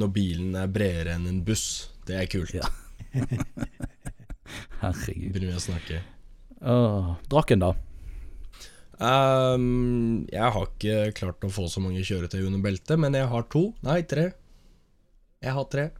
[0.00, 1.92] når bilen er bredere enn en buss.
[2.08, 2.54] Det er kult.
[2.56, 2.66] Ja.
[4.80, 5.28] Herregud.
[5.36, 6.00] Begynner vi å snakke.
[6.64, 7.74] Åh, Drakken, da?
[8.96, 13.46] Um, jeg har ikke klart å få så mange kjøretøy under beltet, men jeg har
[13.52, 13.68] to.
[13.86, 14.30] Nei, tre.
[15.44, 15.90] Jeg har tre.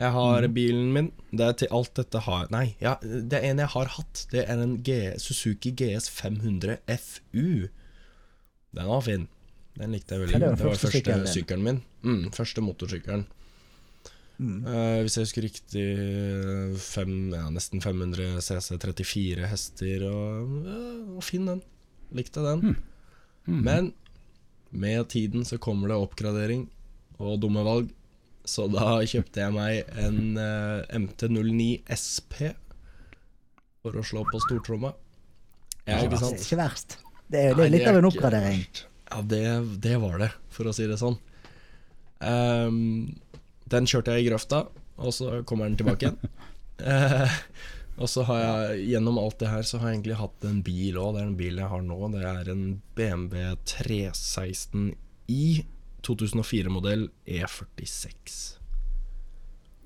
[0.00, 0.54] Jeg har mm.
[0.56, 1.12] bilen min.
[1.30, 4.24] Det er til alt dette har Nei, ja, det er en jeg har hatt.
[4.32, 7.70] Det er en G Suzuki GS 500 FU.
[8.74, 9.28] Den var fin.
[9.78, 10.58] Den likte jeg veldig Ja, det var godt.
[10.58, 11.80] Det var første første sykkelen min.
[12.02, 13.26] Mm, første motorsykkelen.
[14.34, 14.64] Mm.
[14.66, 15.84] Uh, hvis jeg husker riktig
[16.82, 21.62] fem, ja, nesten 500 CC, 34 hester og uh, fin den.
[22.14, 22.74] Likte den.
[23.46, 23.60] Mm.
[23.62, 23.92] Men
[24.74, 26.66] med tiden så kommer det oppgradering
[27.22, 27.92] og dumme valg.
[28.44, 32.50] Så da kjøpte jeg meg en uh, MT09 SP
[33.84, 34.92] for å slå på stortromma.
[35.84, 36.40] Ja, ikke sant?
[36.40, 36.98] ikke verst.
[37.28, 38.64] Det er, det er litt av en oppgradering.
[39.08, 39.44] Ja, det,
[39.84, 41.16] det var det, for å si det sånn.
[42.20, 43.16] Um,
[43.72, 44.64] den kjørte jeg i grøfta,
[45.00, 46.18] og så kommer den tilbake igjen.
[46.84, 47.32] uh,
[48.00, 51.00] og så har jeg, gjennom alt det her, så har jeg egentlig hatt en bil
[51.00, 51.16] òg.
[51.16, 52.00] Det er den bilen jeg har nå.
[52.12, 52.64] Det er en
[52.98, 55.44] BMW 316i
[56.06, 58.38] 2004-modell E46.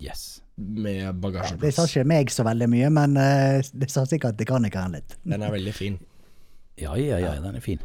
[0.03, 0.25] Yes.
[0.59, 4.97] Med Ja, det sa ikke meg så veldig mye, men eh, det sa sikkert mekanikeren
[4.99, 5.15] litt.
[5.23, 5.99] Den er veldig fin.
[6.79, 7.83] Ja, ja, ja, den er fin.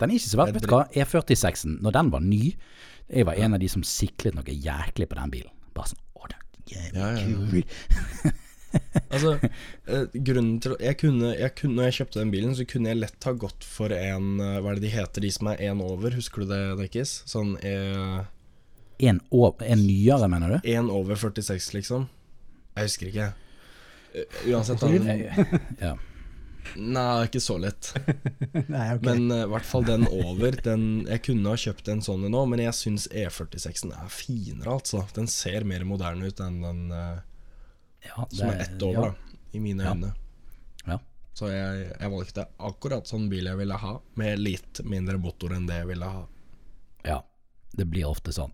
[0.00, 0.56] Den er ikke så verst.
[0.56, 2.42] Vet du hva, E46-en, når den var ny
[3.12, 5.52] Jeg var en av de som siklet noe jæklig på den bilen.
[5.76, 7.50] Bare sånn Å, den er jævlig Ja, ja, ja.
[7.52, 8.32] kul.
[9.12, 9.34] Altså,
[9.92, 13.00] eh, grunnen til jeg kunne, jeg kunne, Når jeg kjøpte den bilen, så kunne jeg
[13.02, 15.82] lett ha gått for en eh, Hva er det de heter, de som er én
[15.84, 16.16] over?
[16.16, 17.18] Husker du det, Dekkis?
[17.28, 18.22] Sånn eh,
[19.02, 20.70] En, over, en nyere, mener du?
[20.72, 22.08] én over 46, liksom.
[22.76, 23.28] Jeg husker ikke.
[24.14, 24.92] Eh, Uansett, Så.
[25.86, 25.96] Ja.
[26.78, 27.90] Nei, ikke så lett.
[28.72, 29.02] Nei, okay.
[29.02, 30.54] Men i i hvert fall den over.
[30.64, 34.76] Den, jeg kunne ha kjøpt en sånn en nå, men jeg syns E46-en er finere,
[34.78, 35.02] altså.
[35.16, 37.18] Den ser mer moderne ut enn den eh,
[38.06, 39.38] ja som er ett over, da.
[39.52, 40.12] I mine øyne.
[40.86, 40.98] Ja.
[41.32, 45.68] Så jeg, jeg valgte akkurat sånn bil jeg ville ha, med litt mindre motor enn
[45.68, 46.24] det jeg ville ha.
[47.08, 47.22] ja.
[47.72, 48.50] Det blir ofte sånn.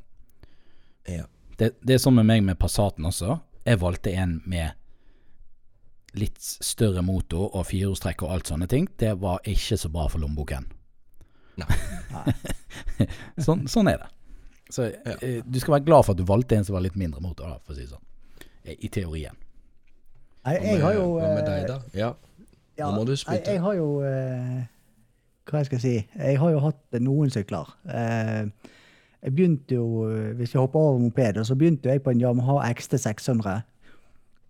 [1.10, 1.24] Ja.
[1.58, 3.40] Det, det er sånn med meg med Passaten også.
[3.66, 4.78] Jeg valgte en med
[6.18, 8.86] litt større motor og firehjulstrekk og alt sånne ting.
[8.96, 10.68] Det var ikke så bra for lommeboken.
[11.58, 11.66] Nei.
[13.46, 14.10] sånn, sånn er det.
[14.70, 15.16] Så ja.
[15.42, 17.74] du skal være glad for at du valgte en som var litt mindre motor, for
[17.74, 18.04] å si det sånn.
[18.68, 19.36] Eh, I teorien.
[20.44, 21.78] Nei, jeg har jo hva med eh, deg, da?
[21.98, 22.10] Ja.
[22.78, 23.50] Ja, Nå må du spytte.
[23.56, 24.60] Jeg har jo eh,
[25.48, 25.94] Hva jeg skal si?
[26.14, 27.72] Jeg har jo hatt noen sykler.
[27.90, 28.46] Eh,
[29.24, 32.68] jeg begynte jo, eh, Hvis vi hopper over mopeder, så begynte jeg på en Yamaha
[32.78, 33.56] XT 600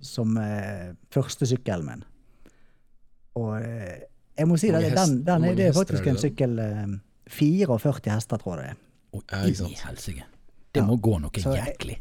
[0.05, 2.05] som eh, første sykkelen min.
[3.41, 4.05] Og eh,
[4.39, 6.93] jeg må si at den, den er, det er faktisk er det en sykkel eh,
[7.35, 8.85] 44 hester, tror jeg det er.
[9.17, 10.29] Og Ja, i helsike.
[10.75, 10.87] Det Ja.
[10.87, 11.99] må gå noe Så jeg- jæklig.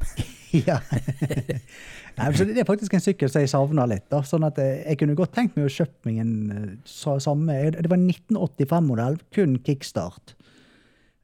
[0.66, 0.80] ja.
[2.16, 4.06] Nei, så det er faktisk en sykkel som jeg savner litt.
[4.12, 4.22] Da.
[4.24, 7.90] Sånn at eh, Jeg kunne godt tenkt meg å kjøpe meg en eh, samme Det
[7.90, 10.32] var en 1985-modell, kun kickstart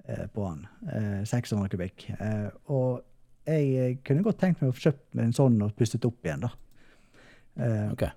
[0.08, 0.50] eh, på.
[0.92, 2.10] Eh, 600 kubikk.
[2.68, 3.00] Og
[3.48, 6.52] jeg kunne godt tenkt meg å kjøpe meg en sånn og pustet opp igjen, da.
[7.92, 8.12] Okay.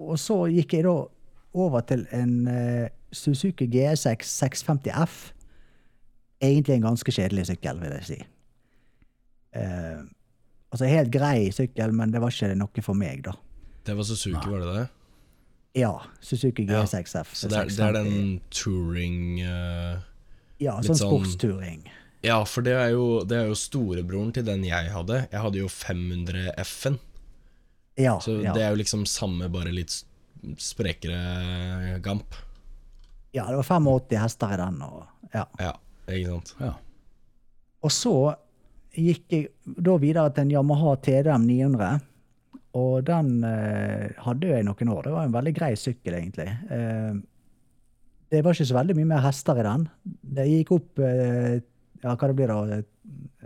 [0.00, 0.94] Og så gikk jeg da
[1.58, 2.32] over til en
[3.14, 5.18] Suzuki Suzuki GSX 650F.
[6.42, 8.18] Egentlig en ganske kjedelig sykkel, vil jeg si.
[10.72, 13.32] Altså helt grei sykkel, men det var ikke noe for meg, da.
[13.88, 14.86] Det var Suzuki, var det det?
[15.80, 17.30] Ja, Suzuki G6F.
[17.38, 20.00] Så det er, det er den touring uh,
[20.60, 21.86] Ja, sånn sånn- sportsturing.
[22.26, 25.20] Ja, for det er, jo, det er jo storebroren til den jeg hadde.
[25.30, 26.98] Jeg hadde jo 500 F-en.
[27.96, 28.52] Ja, Så ja.
[28.56, 29.94] det er jo liksom samme, bare litt
[30.62, 32.34] sprekere gamp.
[33.32, 34.82] ja, det var 85 hester i den.
[34.82, 35.44] Og, ja.
[35.62, 35.72] Ja,
[36.10, 36.54] ikke sant.
[36.60, 36.72] Ja.
[37.86, 38.12] og så
[38.98, 42.04] gikk jeg da videre til en Yamaha TDM 900.
[42.78, 45.06] Og den eh, hadde jeg noen år.
[45.06, 46.48] Det var en veldig grei sykkel, egentlig.
[46.74, 47.18] Eh,
[48.28, 49.86] det var ikke så veldig mye mer hester i den.
[50.36, 51.58] Det gikk opp eh,
[52.04, 52.80] ja, hva det blir da,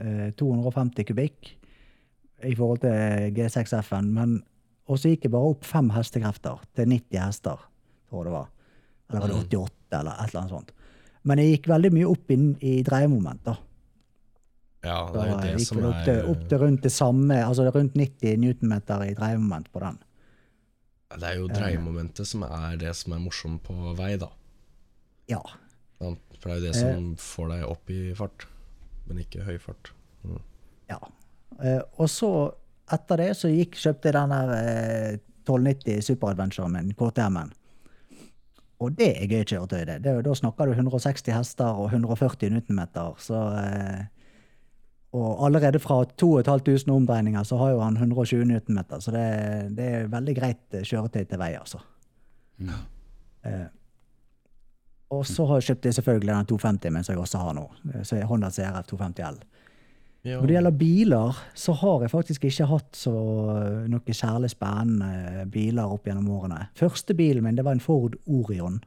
[0.02, 1.52] eh, 250 kubikk
[2.42, 4.10] i forhold til G6F-en.
[4.16, 4.40] Men
[4.90, 7.60] og så gikk jeg bare opp fem hestekrefter til 90 hester,
[8.10, 8.48] tror jeg det var.
[9.08, 10.72] Eller var det 88, eller et eller annet sånt.
[11.22, 13.54] Men jeg gikk veldig mye opp inn i dreiemoment, da.
[14.82, 17.70] Ja, det er det som opp til, er opp til rundt det samme, altså det
[17.70, 20.00] er rundt 90 newtonmeter i dreiemoment på den.
[21.12, 24.30] Det er jo dreiemomentet som er det som er morsomt på vei, da.
[25.30, 25.42] Ja.
[26.02, 28.46] For det er jo det som får deg opp i fart,
[29.06, 29.92] men ikke høy fart.
[30.26, 30.40] Mm.
[30.90, 30.98] Ja.
[31.62, 32.30] Eh, og så,
[32.90, 37.52] etter det, så gikk, kjøpte jeg den her eh, 1290 Superadventuren min, KTM-en.
[38.82, 40.00] Og det er gøy kjøretøy, det.
[40.02, 40.16] det.
[40.26, 44.02] Da snakker du 160 hester og 140 newtonmeter, så eh,
[45.12, 49.24] Og allerede fra 2500 omdreininger så har jo han 120 newtonmeter, så det,
[49.76, 51.82] det er veldig greit eh, kjøretøy til vei, altså.
[52.64, 52.78] Ja.
[53.44, 53.66] Eh,
[55.12, 57.66] og så har jeg kjøpt selvfølgelig den 250 min som jeg også har nå.
[57.92, 59.42] eh, Så er Honda CRF 250L.
[60.22, 60.38] Ja.
[60.38, 63.12] Når det gjelder biler, så har jeg faktisk ikke hatt så
[63.58, 66.70] eh, noe særlig spennende biler opp gjennom årene.
[66.78, 68.78] Første bilen min det var en Ford Orion.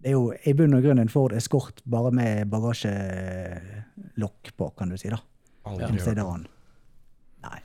[0.00, 4.88] Det er jo i bunn og grunn en Ford Escort bare med bagasjelokk på, kan
[4.92, 5.10] du si.
[5.12, 5.18] da.
[5.64, 6.46] Aldri Som sedan.
[7.44, 7.60] Nei.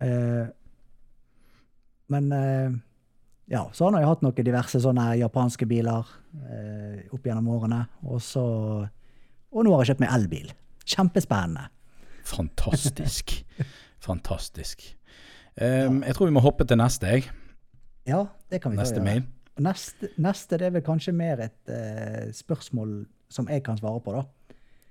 [0.00, 0.46] Eh,
[2.10, 2.78] men eh,
[3.50, 6.06] ja, så har jeg hatt noen diverse sånne japanske biler
[6.46, 7.82] eh, opp gjennom årene.
[8.06, 8.44] Og så
[9.50, 10.52] Og nå har jeg kjøpt meg elbil.
[10.86, 11.66] Kjempespennende.
[12.30, 13.34] Fantastisk.
[14.06, 14.84] Fantastisk.
[15.60, 17.26] Um, jeg tror vi må hoppe til neste, jeg.
[18.06, 19.04] Ja, det kan vi Neste gjøre.
[19.08, 19.24] mail.
[19.60, 24.14] Neste, neste det er vel kanskje mer et uh, spørsmål som jeg kan svare på,
[24.14, 24.22] da.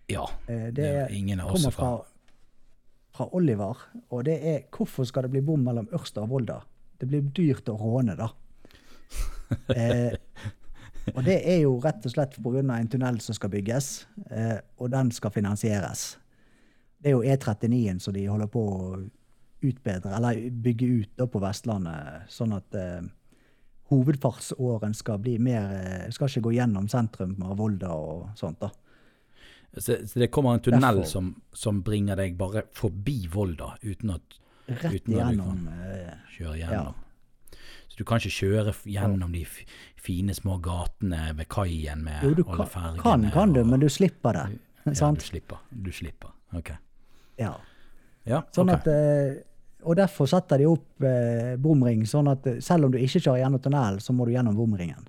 [0.10, 0.26] Ja.
[0.47, 1.91] Eh, Det det er ingen av oss kommer fra,
[3.16, 3.78] fra Oliver,
[4.10, 6.62] og det er hvorfor skal det bli bom mellom Ørsta og Volda?
[6.99, 8.30] Det blir dyrt å råne, da.
[9.74, 10.14] Eh,
[11.16, 12.60] og det er jo rett og slett pga.
[12.62, 16.18] en tunnel som skal bygges, eh, og den skal finansieres.
[17.01, 19.10] Det er jo E39-en som de holder på å
[19.66, 23.01] utbedre, eller bygge ut da på Vestlandet, sånn at eh,
[23.89, 28.70] hovedfartsåren skal bli mer eh, Skal ikke gå gjennom sentrum av Volda og sånt, da.
[29.78, 34.39] Så, så det kommer en tunnel som, som bringer deg bare forbi Volda, uten at,
[34.70, 36.93] Rett Uten at du kan eh, kjøre gjennom.
[37.89, 39.43] Så du kan ikke kjøre gjennom de
[39.97, 43.01] fine små gatene ved kaien med Jo, alle kan, fergene.
[43.01, 44.59] kan, kan du, og- men du slipper det.
[44.86, 45.57] Ja, du slipper.
[45.72, 46.30] Du slipper.
[46.55, 46.72] Ok.
[47.38, 47.55] Ja.
[48.26, 48.80] Ja, Sånn okay.
[48.80, 49.43] at, eh,
[49.89, 53.41] og derfor setter de opp eh, bomring, sånn at eh, selv om du ikke kjører
[53.45, 55.07] gjennom tunnelen, så må du gjennom bomringen.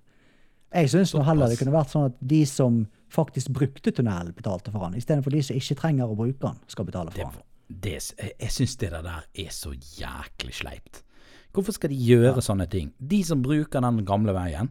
[0.70, 4.86] Jeg syns heller det kunne vært sånn at de som faktisk brukte tunnelen, betalte for
[4.86, 7.46] den, istedenfor de som ikke trenger å bruke den, skal betale for den.
[7.68, 11.02] det, jeg jeg syns det der er så jæklig sleipt.
[11.50, 12.92] Hvorfor skal de gjøre sånne ting?
[12.98, 14.70] De som bruker den gamle veien.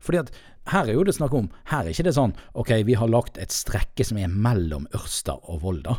[0.00, 0.30] Fordi at
[0.70, 3.36] her er jo det snakk om Her er ikke det sånn ok, vi har lagt
[3.42, 5.98] et strekke som er mellom Ørsta og Volda.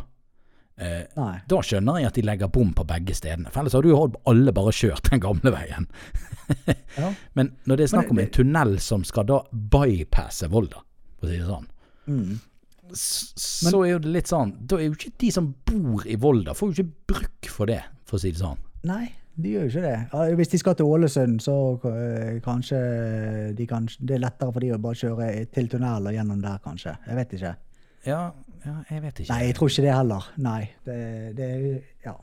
[0.78, 1.04] Eh,
[1.48, 3.50] da skjønner jeg at de legger bom på begge stedene.
[3.52, 5.88] For ellers hadde jo alle bare kjørt den gamle veien.
[6.98, 7.08] Ja.
[7.38, 10.82] Men når det er snakk om det- en tunnel som skal da bypasse Volda,
[11.18, 11.66] for å si det sånn,
[12.08, 12.40] Mm.
[12.92, 16.16] så så er jo det litt sånn Da er jo ikke de som bor i
[16.16, 18.58] Volda, får jo ikke bruk for det, for å si det sånn.
[18.84, 20.36] Nei, de gjør jo ikke det.
[20.36, 21.54] Hvis de skal til Ålesund, så
[21.86, 26.12] øh, kanskje de kan, det er lettere for de å bare kjøre til tunnel og
[26.12, 26.98] gjennom der, kanskje.
[27.06, 27.54] Jeg vet ikke.
[28.04, 28.32] Ja,
[28.66, 29.32] ja jeg vet ikke.
[29.32, 30.28] Nei, jeg tror ikke det heller.
[30.42, 30.60] Nei.
[30.86, 30.98] Det,
[31.38, 31.48] det
[32.04, 32.14] ja.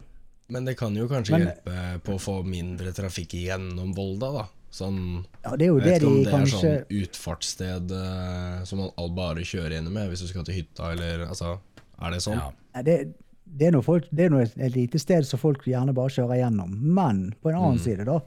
[0.50, 4.46] Men det kan jo kanskje Men- hjelpe på å få mindre trafikk gjennom Volda, da.
[4.70, 5.00] Sånn
[5.42, 7.94] ja, det er jo Jeg vet det ikke om de det er kanskje sånn utfartssted
[7.96, 11.56] uh, som man bare kjører gjennom med hvis du skal til hytta, eller altså
[11.98, 12.38] Er det sånn?
[12.38, 12.84] Ja.
[12.86, 12.98] Det,
[13.50, 16.38] det er noe folk, det er noe et, lite sted som folk gjerne bare kjører
[16.44, 16.70] gjennom.
[16.70, 18.20] Men på en annen side, da.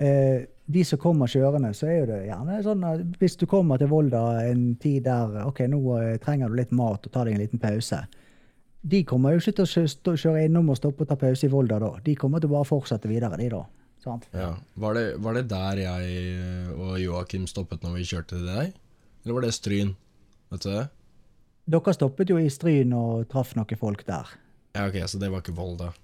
[0.00, 3.90] Eh, de som kommer kjørende, så er det gjerne sånn at hvis du kommer til
[3.90, 7.44] Volda en tid der ok, nå eh, trenger du litt mat og tar deg en
[7.44, 8.00] liten pause.
[8.84, 11.78] De kommer jo ikke til å kjøre innom og stoppe og ta pause i Volda
[11.80, 11.94] da.
[12.04, 13.64] De kommer til å bare fortsette videre, de da.
[14.04, 14.50] Ja.
[14.76, 18.74] Var, det, var det der jeg og Joakim stoppet når vi kjørte til deg?
[19.24, 19.94] Eller var det Stryn?
[20.52, 20.84] Vet du det?
[21.72, 24.34] Dere stoppet jo i Stryn og traff noen folk der.
[24.76, 25.94] Ja, ok, så det var ikke Volda.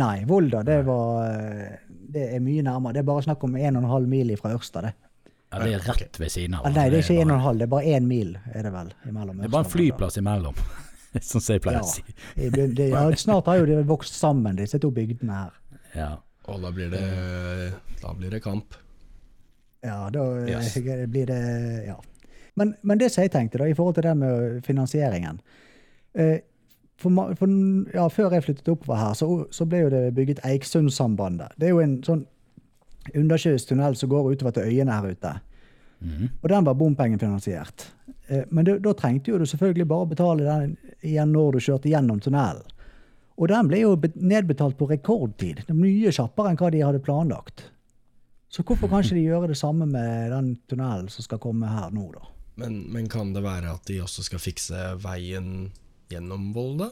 [0.00, 1.74] Nei, Volda det var eh,
[2.08, 2.94] Det er mye nærmere.
[2.96, 4.94] Det er bare snakk om 1,5 mil fra Ørsta, det.
[5.52, 6.66] Ja, det er rett ved siden av.
[6.66, 8.92] Ah, nei, det er ikke bare- 1,5, det er bare 1 mil er det vel
[9.08, 9.36] imellom.
[9.38, 10.54] Det er bare en flyplass imellom,
[11.30, 11.84] som jeg pleier Ja.
[11.84, 12.02] å si.
[12.36, 15.54] Det, det, det, ja, snart har jo de vokst sammen, disse to bygdene her.
[15.94, 16.10] Ja.
[16.48, 17.04] Og da blir det,
[18.02, 18.76] da blir det kamp.
[19.84, 20.74] Ja, da eh, Yes.
[21.12, 21.96] blir det Ja.
[22.56, 25.36] Men, men det som jeg tenkte, da, i forhold til det med finansieringen
[26.18, 26.40] eh,
[26.98, 27.58] for, for,
[27.94, 31.54] ja, Før jeg flyttet oppover her, så, så ble jo det bygget Eiksundsambandet.
[31.56, 32.24] Det er jo en sånn
[33.16, 35.34] undersjøisk tunnel som går utover til øyene her ute.
[36.00, 36.26] Mm.
[36.42, 37.86] Og den var bompengefinansiert.
[38.26, 40.76] Eh, Men det, da trengte jo du selvfølgelig bare betale den
[41.06, 42.66] igjen når du kjørte gjennom tunnelen.
[43.38, 45.62] Og den ble jo nedbetalt på rekordtid.
[45.62, 47.68] Det er mye kjappere enn hva de hadde planlagt.
[48.50, 51.92] Så hvorfor kan ikke de gjøre det samme med den tunnelen som skal komme her
[51.94, 52.24] nå, da?
[52.58, 55.68] Men, men kan det være at de også skal fikse veien
[56.10, 56.90] gjennom Volda?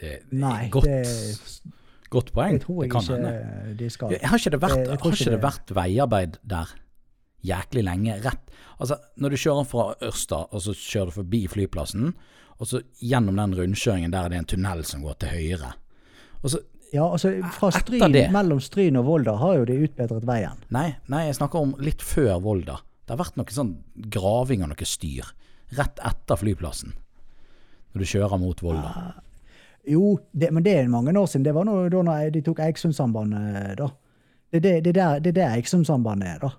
[0.00, 1.70] Det er Nei, godt, det,
[2.10, 2.56] godt poeng.
[2.58, 4.10] det tror jeg det kan ikke de skal.
[4.16, 6.72] Ja, Har ikke det vært, Jeg- jeg ikke vært veiarbeid der
[7.44, 8.40] jæklig lenge rett
[8.80, 12.14] Altså, når du kjører fra Ørsta, og så kjører du forbi flyplassen,
[12.58, 15.74] og så gjennom den rundkjøringen der det er en tunnel som går til høyre.
[16.42, 16.58] Og så
[16.92, 20.58] Ja, altså fra Stryn, mellom Stryn og Volda har jo de utbedret veien.
[20.70, 22.76] Nei, nei, jeg snakker om litt før Volda.
[23.06, 23.72] Det har vært noe sånn
[24.10, 25.24] graving og noe styr.
[25.76, 26.92] Rett etter flyplassen.
[27.94, 29.12] Når du kjører mot Volda.
[29.86, 31.44] Jo, det, men det er mange år siden.
[31.44, 33.88] Det var noe, da når de tok Eiksundsambandet, da.
[34.52, 36.50] Det det, det, er der- det er Eiksundsambandet er, da.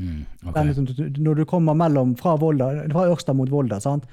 [0.00, 0.64] Mm, okay.
[0.68, 0.86] Liksom,
[1.18, 4.04] når du kommer mellom fra, Volda, fra Ørsta mot Volda, sant?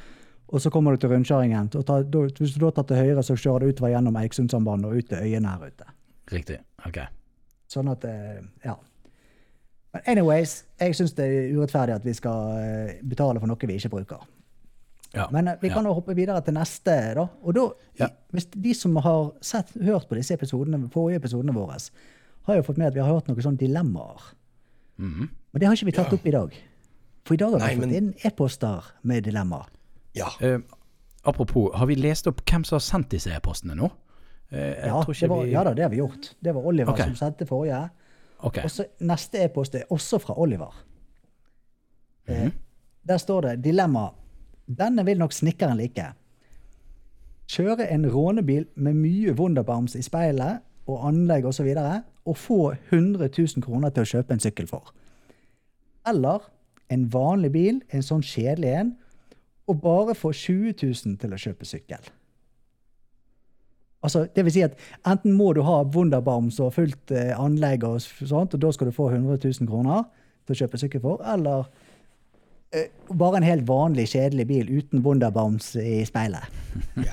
[0.48, 1.70] og så kommer du til rundkjøringen.
[1.76, 4.86] og tar- da- Hvis du da tar til høyre, så kjører du utover gjennom Eiksundsambandet
[4.92, 5.86] og ut til øyene her ute.
[6.32, 6.60] Riktig.
[6.86, 7.00] Ok.
[7.70, 8.76] Sånn at eh, Ja.
[9.94, 13.74] Men anyways, jeg syns det er urettferdig at vi skal eh, betale for noe vi
[13.78, 14.22] ikke bruker.
[15.16, 15.28] Ja.
[15.32, 15.90] Men eh, vi kan ja.
[15.90, 17.28] jo hoppe videre til neste, da.
[17.44, 17.66] Og da,
[18.00, 18.08] Ja.
[18.36, 21.78] hvis de som har sett, hørt på disse episodene, forrige episodene våre,
[22.46, 24.22] har jo fått med at vi har hørt noen sånne dilemmaer.
[24.98, 25.30] Mhm.
[25.52, 26.56] Men det har ikke vi tatt opp i dag.
[27.26, 29.66] For i dag har vi fått men- inn e-poster med dilemmaer.
[30.14, 30.30] Ja.
[30.42, 30.60] Uh,
[31.24, 33.90] apropos, har vi lest opp hvem som har sendt disse e-postene nå?
[34.52, 35.52] Uh, jeg Ja, tror ikke det var, vi...
[35.52, 36.36] ja da, det har vi gjort.
[36.44, 37.06] Det var Oliver okay.
[37.06, 37.90] som sendte forrige.
[38.46, 38.64] Okay.
[38.64, 40.76] Og så neste e-post er også fra Oliver.
[42.28, 42.46] Mm -hmm.
[42.46, 42.52] uh,
[43.08, 44.10] der står det dilemma.
[44.66, 46.12] Denne vil nok snekkeren like.
[47.52, 51.68] Kjøre en rånebil med mye Wunderbaums i speilet og anlegg osv.
[51.70, 52.60] Og, så og få
[52.90, 54.90] 100 000 kroner til å kjøpe en sykkel for.
[56.10, 56.48] Eller
[56.90, 58.94] en vanlig bil, en sånn kjedelig en,
[59.70, 62.12] og bare få 20 000 til å kjøpe sykkel.
[64.06, 64.78] Altså, det vil si at
[65.10, 68.94] enten må du ha Wunderbaums og fullt eh, anlegg, og sånt, og da skal du
[68.94, 70.06] få 100 000 kroner
[70.46, 71.66] til å kjøpe sykkel for, eller
[73.14, 76.46] bare en helt vanlig, kjedelig bil uten Wunderbaums i speilet.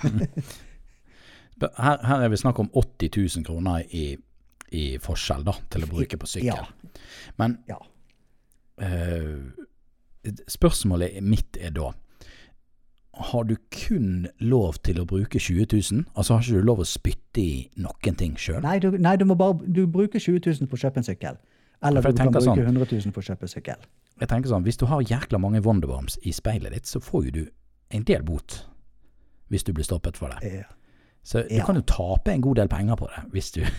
[1.62, 4.16] Her, her er vi snakk om 80 000 kroner i,
[4.74, 6.58] i forskjell da, til å bruke på sykkel.
[6.58, 6.98] Ja.
[7.38, 7.78] Men Ja.
[8.82, 9.52] Uh,
[10.48, 11.90] spørsmålet mitt er da
[13.12, 16.04] Har du kun lov til å bruke 20 000?
[16.16, 18.62] Altså har ikke du lov å spytte i noen ting sjøl?
[18.64, 21.36] Nei, du, nei, du bare du bruker 20 000 på å kjøpe en sykkel.
[21.82, 23.76] Eller du kan bruke sånn- 100 000 for å kjøpe sykkel.
[24.20, 27.30] Jeg tenker sånn, Hvis du har jækla mange Wonderbombs i speilet ditt, så får jo
[27.30, 27.46] du
[27.90, 28.66] en del bot
[29.50, 30.52] hvis du blir stoppet for det.
[30.52, 30.62] Ja.
[31.24, 31.64] Så du Ja.
[31.66, 33.64] kan jo tape en god del penger på det hvis du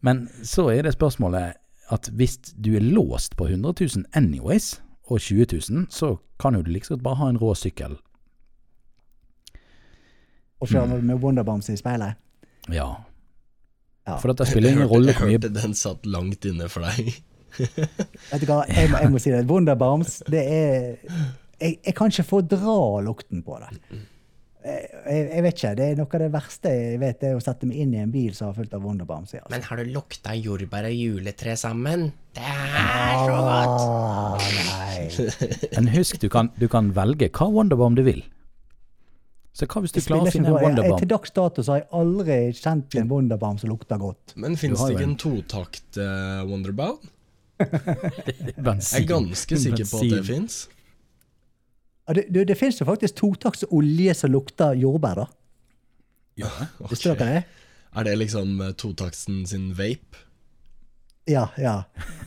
[0.00, 1.54] Men så er det spørsmålet
[1.90, 6.62] at hvis du er låst på 100 000 anyways, og 20 000, så kan jo
[6.62, 7.96] du like godt bare ha en rå sykkel.
[10.60, 12.14] Og kjøre med Wonderbombs i speilet.
[12.70, 12.90] Ja.
[14.08, 14.18] Ja.
[14.20, 17.10] For det spiller ingen rolle jeg hvor mye hørte den satt langt inne for deg.
[18.30, 19.42] Vet du hva, jeg må, jeg må si det.
[19.50, 20.86] Wunderbaums, det er
[21.58, 23.72] jeg, jeg kan ikke fordra lukten på det.
[24.68, 25.72] Jeg, jeg, jeg vet ikke.
[25.78, 28.00] Det er noe av det verste jeg vet, det er å sette meg inn i
[28.02, 29.34] en bil som har fullt av Wunderbaums.
[29.34, 29.50] Altså.
[29.54, 32.08] Men har du lukta jordbær og juletre sammen?
[32.38, 33.84] Det er så godt!
[33.84, 35.28] Ah, nei.
[35.76, 38.22] Men husk, du kan, du kan velge hva Wonderbomb du vil.
[39.58, 41.88] Så hva hvis du klarer å finne en jeg, til dags dato så har jeg
[41.98, 44.36] aldri kjent en Wonderbam som lukter godt.
[44.38, 47.00] Men finnes det ikke en- totakt uh, Wonderbam?
[47.58, 48.92] Bensin.
[48.94, 50.58] Jeg er ganske sikker på at det fins.
[52.14, 55.26] Det, det, det finnes jo faktisk totaktsolje som lukter jordbær, da.
[56.38, 56.50] Ja.
[56.86, 57.40] Visste dere det?
[57.98, 60.22] Er det liksom totaksen sin vape?
[61.28, 61.80] Ja, ja.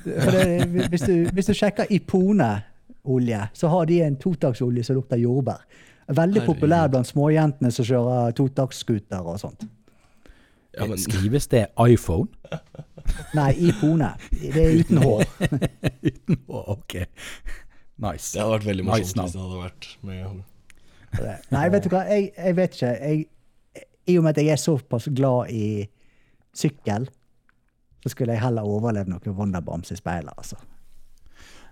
[0.04, 5.24] For det, hvis, du, hvis du sjekker Ipone-olje, så har de en totaktsolje som lukter
[5.24, 5.64] jordbær.
[6.08, 6.56] Veldig Herregud.
[6.56, 9.68] populær blant småjentene som kjører totaktscooter og sånt.
[10.78, 12.28] Ja, men Skrives det iPhone?
[13.38, 14.14] Nei, iPhone.
[14.32, 15.26] Det er uten hår.
[16.12, 16.96] Uten hår, ok.
[18.02, 18.32] Nice.
[18.34, 20.44] det hadde vært veldig morsomt Nice hvis det hadde vært med
[21.52, 22.92] Nei, vet du hva, jeg, jeg vet ikke.
[22.98, 23.26] Jeg,
[24.08, 25.66] I og med at jeg er såpass glad i
[26.56, 27.10] sykkel,
[28.02, 30.58] så skulle jeg heller overlevd noen Wonderbams i speilet, altså.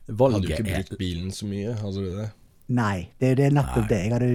[0.10, 1.74] Hadde du ikke brukt bilen så mye.
[1.80, 2.28] Hadde du det?
[2.70, 4.00] Nei, det, det er nettopp det.
[4.06, 4.30] Jeg hadde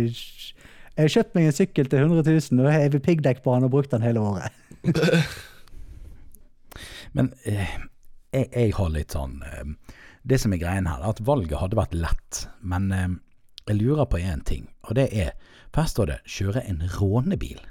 [0.94, 3.72] jeg kjøpt meg en sykkel til 100 000, og jeg vil piggdekk på den og
[3.74, 4.54] brukt den hele året.
[7.16, 7.74] Men eh,
[8.34, 9.94] jeg, jeg har litt sånn eh,
[10.26, 12.44] Det som er greien her, er at valget hadde vært lett.
[12.62, 13.08] Men eh,
[13.66, 15.34] jeg lurer på én ting, og det er
[15.74, 17.62] her står det 'kjøre en rånebil'.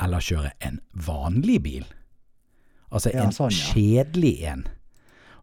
[0.00, 1.84] Eller kjøre en vanlig bil.
[2.90, 3.74] Altså Ja, en sånn, ja.
[3.74, 4.64] kjedelig en.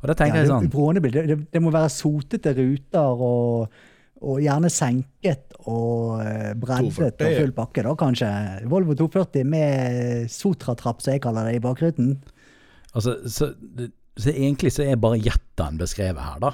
[0.02, 3.78] Og da tenker jeg sånn Rånebil, det, det, det må være sotete ruter og,
[4.22, 7.34] og gjerne senket og eh, breddet og 240.
[7.42, 8.30] full pakke, da kanskje.
[8.72, 12.16] Volvo 240 med Sotra-trapp, som jeg kaller det, i bakruten.
[12.94, 13.52] Altså, så,
[14.18, 16.54] så egentlig så er bare jetten beskrevet her, da.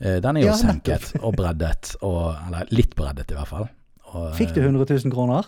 [0.00, 3.68] Eh, Den er jo Ja, senket og breddet, og, eller litt breddet i hvert fall.
[4.10, 5.46] Og, Fikk du 100 000 kroner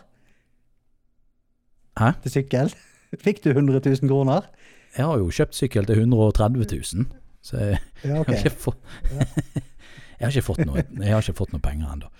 [1.99, 2.12] Hæ?
[2.22, 2.70] til sykkel?
[3.24, 4.47] Fikk du 100 000 kroner?
[4.93, 7.07] jeg har jo kjøpt sykkel til 130 000,
[7.43, 8.34] så jeg, Ja, okay.
[8.36, 8.76] har, ikke fått,
[10.22, 12.10] jeg, har ikke fått noe, jeg har ikke fått noe penger ennå.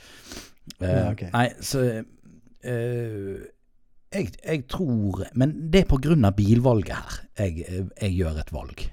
[0.79, 1.23] Uh, Ja, ok.
[1.33, 3.37] Nei, så uh,
[4.13, 8.85] jeg, jeg tror Men det er av bilvalget her jeg, jeg gjør et valg.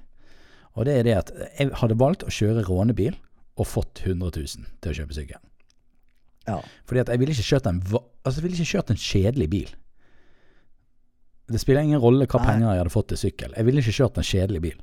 [0.78, 3.18] Og det er det at jeg hadde valgt å kjøre rånebil
[3.60, 5.42] og fått 100 000 til å kjøpe sykkel.
[6.48, 6.60] Ja.
[6.88, 7.82] Fordi at jeg ville ikke kjørt en,
[8.24, 9.74] altså jeg ville ikke kjørt en kjedelig bil.
[11.50, 12.48] Det spiller ingen rolle hva Nei.
[12.48, 13.56] penger jeg hadde fått til sykkel.
[13.58, 14.78] Jeg ville ikke kjørt en kjedelig bil.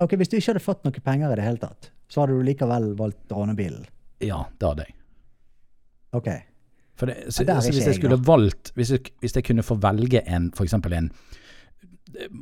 [0.00, 2.42] Ok, Hvis du ikke hadde fått noe penger i det hele tatt, så hadde du
[2.46, 3.84] likevel valgt rånebilen?
[4.20, 4.94] Ja, det hadde jeg.
[6.18, 6.28] Ok.
[7.00, 9.78] Det, så, Ja, så hvis jeg skulle jeg, valgt hvis jeg, hvis jeg kunne få
[9.80, 11.06] velge en, eksempel en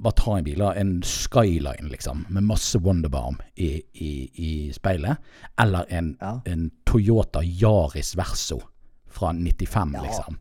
[0.02, 0.62] Bare ta en bil.
[0.80, 5.20] En Skyline, liksom, med masse Wonderbarm i, i, i speilet.
[5.60, 6.38] Eller en, Ja.
[6.48, 8.58] en Toyota Yaris Verso
[9.06, 10.02] fra 95, Ja.
[10.02, 10.38] liksom.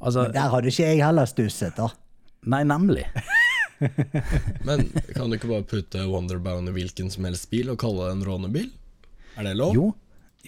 [0.00, 1.88] Altså, Men der hadde ikke jeg heller stusset, da.
[2.44, 3.06] nei, nemlig.
[4.66, 8.16] Men kan du ikke bare putte Wonderbound i hvilken som helst bil og kalle det
[8.18, 8.68] en rånebil?
[9.38, 9.74] Er det lov?
[9.76, 9.88] Jo,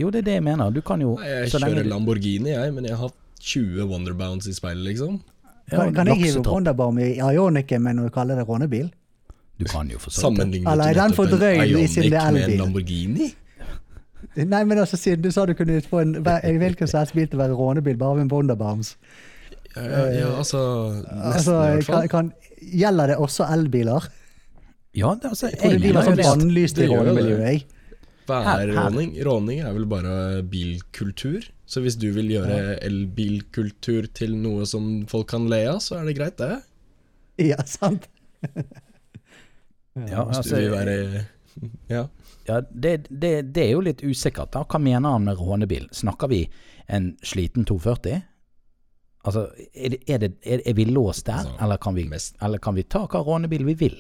[0.00, 0.70] jo, det er det jeg mener.
[0.74, 3.18] Du kan jo Nei, jeg så lenge kjører du- Lamborghini, jeg, men jeg har hatt
[3.40, 5.20] 20 Wonderbounds i speilet, liksom.
[5.70, 8.90] ja, Kan, kan jeg hive Wonderbound i Ioniken med når du kaller det rånebil?
[9.60, 12.48] Du kan jo for så vidt Eller er den for drøy i sin Ioniq med
[12.48, 13.30] en Lamborghini?
[14.36, 17.26] Nei, men altså, siden du sa du kunne få en en hvilken som helst bil
[17.28, 18.84] til å være rånebil bare med en
[19.76, 20.60] Ja, ja, ja altså
[20.92, 22.08] Nesten, Altså, i hvert fall.
[22.08, 24.06] kan, kan, gjelder det også elbiler?
[24.96, 27.76] Ja, det, altså, Jeg mener sånn det bannlyst i rånemiljøet,
[28.30, 29.60] Værråning er råning?
[29.66, 31.48] Er vel bare bilkultur.
[31.66, 36.08] Så hvis du vil gjøre elbilkultur til noe som folk kan le av, så er
[36.08, 36.60] det greit, det.
[37.50, 38.06] Ja, sant?
[38.44, 40.96] ja, Hvis altså, du vil være
[41.90, 42.06] Ja.
[42.48, 44.50] Ja, det, det, det er jo litt usikkert.
[44.54, 44.64] da.
[44.66, 45.86] Hva mener han med rånebil?
[45.94, 46.40] Snakker vi
[46.90, 48.22] en sliten 240?
[49.24, 49.42] Altså,
[49.74, 52.58] er, det, er, det, er, er vi låst der, Altså, eller, kan vi, mest- eller
[52.64, 53.98] kan vi ta hva rånebil vi vil?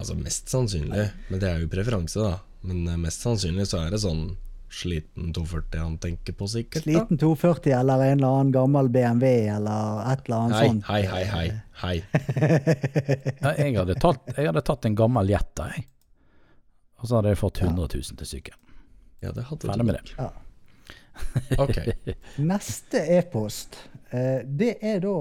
[0.00, 2.38] Altså mest sannsynlig, men det er jo preferanse, da.
[2.66, 4.24] Men eh, mest sannsynlig så er det sånn
[4.70, 6.84] sliten 240 han tenker på, sikkert.
[6.84, 6.86] da.
[6.86, 10.84] Sliten 240 eller en eller annen gammel BMW eller et eller annet Hei, sånt.
[10.90, 11.46] hei, hei, hei.
[11.82, 11.96] hei.
[13.42, 15.86] Ja, jeg, hadde tatt, jeg hadde tatt en gammel Jetta, jeg.
[17.00, 18.58] Og så hadde jeg fått 100 000 til sykkel.
[19.24, 19.90] Ja, det hadde Ferdig du.
[19.90, 20.14] med det.
[20.18, 20.30] Ja.
[21.60, 21.78] Ok.
[22.52, 23.76] Neste e-post,
[24.10, 25.14] det er da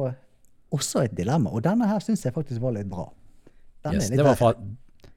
[0.74, 3.08] også et dilemma, og denne her syns jeg faktisk var litt bra.
[3.90, 4.52] Yes, litt det, var fra,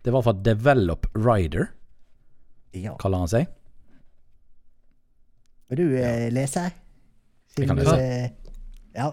[0.04, 1.70] det var fra Develop Rider,
[2.74, 2.94] Ja.
[3.00, 3.46] kaller han seg.
[5.72, 6.70] Vil du eh, lese?
[7.58, 7.96] Jeg kan lese.
[7.96, 8.30] du, eh,
[8.94, 9.10] Ja.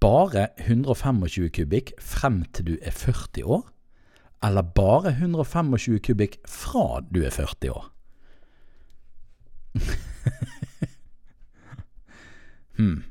[0.00, 3.64] Bare 125 kubikk frem til du er 40 år?
[4.46, 7.88] Eller bare 125 kubikk fra du er 40 år?
[12.78, 13.02] hmm.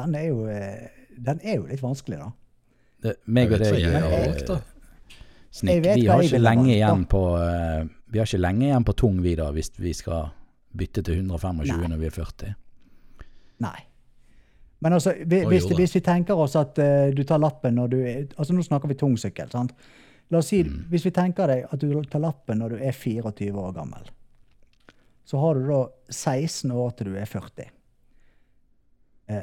[0.00, 0.88] Den er jo, eh,
[1.18, 2.30] den er jo litt vanskelig, da.
[3.02, 4.60] Det, meg og deg, har eh, valgt, da.
[5.50, 9.16] Snik, vi har ikke lenge igjen på eh, Vi har ikke lenge igjen på tung
[9.24, 10.28] vi da, hvis vi skal
[10.78, 11.88] bytte til 125 Nei.
[11.90, 12.52] når vi er 40.
[13.66, 13.78] Nei.
[14.80, 17.88] Men altså, vi- hvis, det, hvis vi tenker oss at uh, du tar lappen når
[17.92, 19.74] du er Altså nå snakker vi tungsykkel, sant.
[20.30, 20.86] La oss si, Mm.
[20.88, 24.06] hvis vi tenker deg at du tar lappen når du er 24 år gammel,
[25.26, 27.66] så har du da 16 år til du er 40.
[29.30, 29.42] Eh,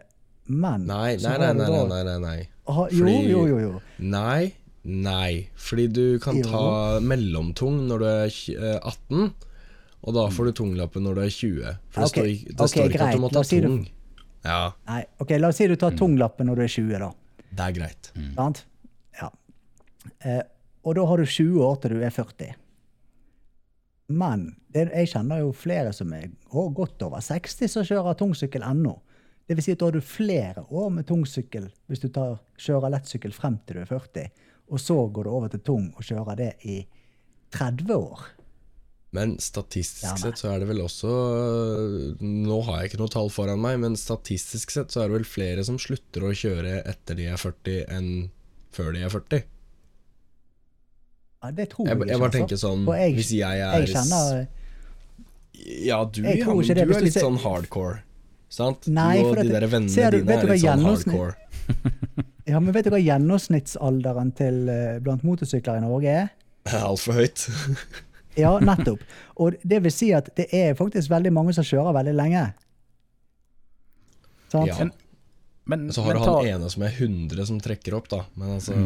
[0.52, 2.38] men Nei, nei, nei, nei, nei, nei, nei.
[2.68, 3.82] Aha, jo, Fordi- jo, jo, jo.
[4.00, 5.50] Nei, nei.
[5.56, 6.44] Fordi du kan Jo.
[6.52, 9.34] ta mellomtung når du er eh, 18,
[10.04, 11.78] og da får du tunglappen når du er 20.
[11.90, 13.88] For det Ok, står, ikke- det står ikke at du må ta si du- tung.
[14.46, 15.98] Ja, Nei, ok, La oss si du tar Mm.
[15.98, 17.12] tunglappen når du er 20, da.
[17.56, 18.12] det er greit.
[18.36, 18.66] Sant?
[19.22, 19.30] Ja.
[20.24, 20.42] Eh,
[20.86, 22.54] og da har du 20 år til du er 40.
[24.10, 28.94] Men det, jeg kjenner jo flere som er godt over 60 som kjører tungsykkel ennå.
[29.48, 32.92] Det vil si at da har du flere år med tungsykkel hvis du tar, kjører
[32.92, 34.26] lettsykkel frem til du er 40,
[34.68, 36.82] og så går du over til tung og kjører det i
[37.56, 38.26] 30 år.
[39.16, 41.08] Men statistisk Ja, sett så er det vel også
[42.20, 45.28] Nå har jeg ikke noe tall foran meg, men statistisk sett så er det vel
[45.28, 48.10] flere som slutter å kjøre etter de er 40 enn
[48.76, 49.46] før de er 40.
[51.38, 52.12] Ja, det tror jeg, Jeg, ikke.
[52.12, 52.38] jeg bare altså.
[52.38, 54.48] tenker sånn jeg, Hvis jeg er jeg kjenner
[55.88, 58.02] Ja, du, ja, du er litt sånn hardcore.
[58.50, 58.88] Sant?
[58.88, 61.36] Nei, du og for de der vennene ser du- dine er litt sånn gjennomsnitt- hardcore.
[62.48, 66.30] Ja, men vet du hva gjennomsnittsalderen til eh, blant motorsykler i Norge er?
[66.88, 67.48] Altfor høyt.
[68.38, 69.02] Ja, nettopp.
[69.42, 72.44] Og det vil si at det er faktisk veldig mange som kjører veldig lenge.
[74.52, 74.68] Sant?
[74.70, 74.86] Ja.
[75.68, 78.22] Men, Så har men du ta, han ene som er 100 som trekker opp, da.
[78.40, 78.78] Men altså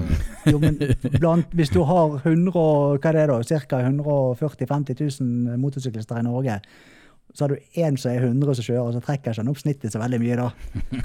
[0.49, 0.79] Jo, men
[1.19, 3.81] blant, hvis du har 100, hva er det da, ca.
[3.83, 6.55] 140 000-50 000 motorsyklister i Norge,
[7.33, 9.59] Så har du én som er 100 som kjører, og så trekker ikke han opp
[9.61, 10.47] snittet så veldig mye da.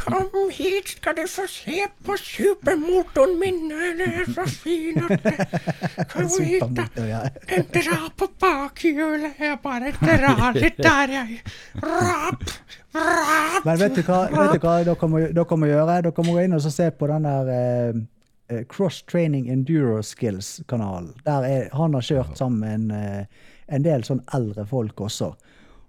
[0.03, 3.61] Kom hit, skal du få se på supermotoren min.
[3.71, 6.89] Den er så fin at Kom hit, da.
[7.07, 7.23] Ja.
[7.47, 9.39] Den drar på bakhjulet.
[9.39, 11.39] Jeg bare drar litt der, jeg.
[11.85, 12.43] Rap,
[12.97, 13.63] rap.
[13.69, 16.01] Men vet du hva, vet du hva dere, må, dere må gjøre?
[16.09, 18.05] Dere må gå inn og så se på den der eh,
[18.51, 21.13] eh, Cross Training Enduro Skills-kanalen.
[21.27, 25.37] Der er, Han har kjørt sammen med en, eh, en del sånn eldre folk også.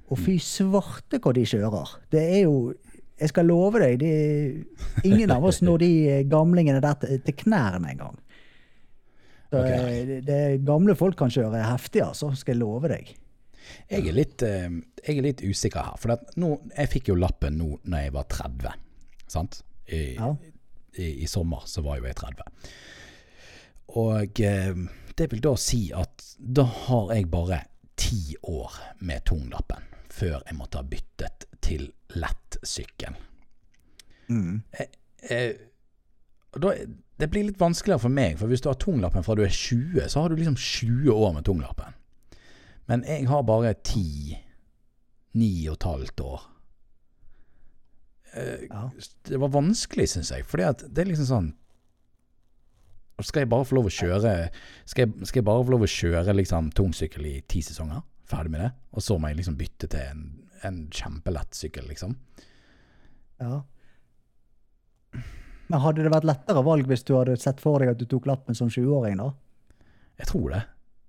[0.08, 1.98] Og fy svarte hva de kjører.
[2.14, 2.74] Det er jo
[3.18, 7.16] Jeg skal love deg, det er ingen av oss når de eh, gamlingene der til,
[7.26, 8.20] til knærne engang.
[9.50, 9.80] Okay.
[9.80, 12.30] Eh, det, det gamle folk kan kjøre heftig, altså.
[12.38, 13.10] Skal jeg love deg.
[13.90, 14.70] Jeg er litt, eh,
[15.02, 15.98] jeg er litt usikker her.
[15.98, 18.78] For at nå, jeg fikk jo lappen nå når jeg var 30.
[19.34, 19.60] Sant?
[19.90, 20.30] I, Ja.
[21.02, 22.46] i, I sommer så var jo jeg 30.
[23.98, 24.44] Og
[25.18, 27.64] det vil da si at da har jeg bare
[27.98, 29.82] ti år med tunglappen
[30.18, 33.16] før jeg måtte ha byttet til lettsykkel.
[34.32, 34.62] Mm.
[35.30, 35.54] Eh,
[36.58, 36.74] da,
[37.18, 40.08] det blir litt vanskeligere for meg, for hvis du har tunglappen fra du er 20,
[40.10, 41.96] så har du liksom 20 år med tunglappen.
[42.88, 44.38] Men jeg har bare 10,
[45.38, 46.46] 9 og et halvt år.
[48.34, 48.90] Eh, Ja.
[49.28, 51.54] Det var vanskelig, syns jeg, fordi at det er liksom sånn
[53.24, 54.32] Skal jeg bare få lov å kjøre
[54.86, 58.04] Skal jeg, skal jeg bare få lov å kjøre liksom tungsykkel i ti sesonger?
[58.28, 58.72] Ferdig med det?
[58.92, 60.24] Og så må jeg liksom bytte til en,
[60.68, 62.16] en kjempelett sykkel, liksom?
[63.40, 63.62] Ja.
[65.68, 68.28] Men hadde det vært lettere valg hvis du hadde sett for deg at du tok
[68.30, 69.32] lappen som 20-åring, da?
[70.18, 70.64] Jeg tror det.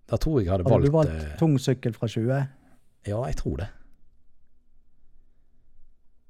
[0.08, 2.46] Da tror jeg jeg hadde Hadde du valgt, valgt eh, tung sykkel fra 20?
[3.08, 3.68] Ja, jeg tror det.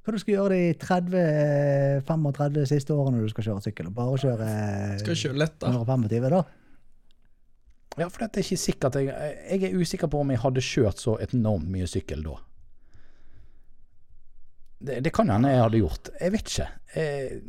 [0.04, 3.90] Hva du skal gjøre de 30-35 siste årene du skal kjøre sykkel?
[3.92, 4.46] Bare kjøre
[5.02, 5.72] Skal kjøre lett, da?
[5.74, 6.42] 125, da?
[7.98, 9.08] Ja, for det er ikke sikkert jeg,
[9.50, 12.36] jeg er usikker på om jeg hadde kjørt så enormt mye sykkel da.
[14.78, 16.10] Det, det kan hende jeg hadde gjort.
[16.20, 16.68] Jeg vet ikke.
[16.94, 17.40] Jeg,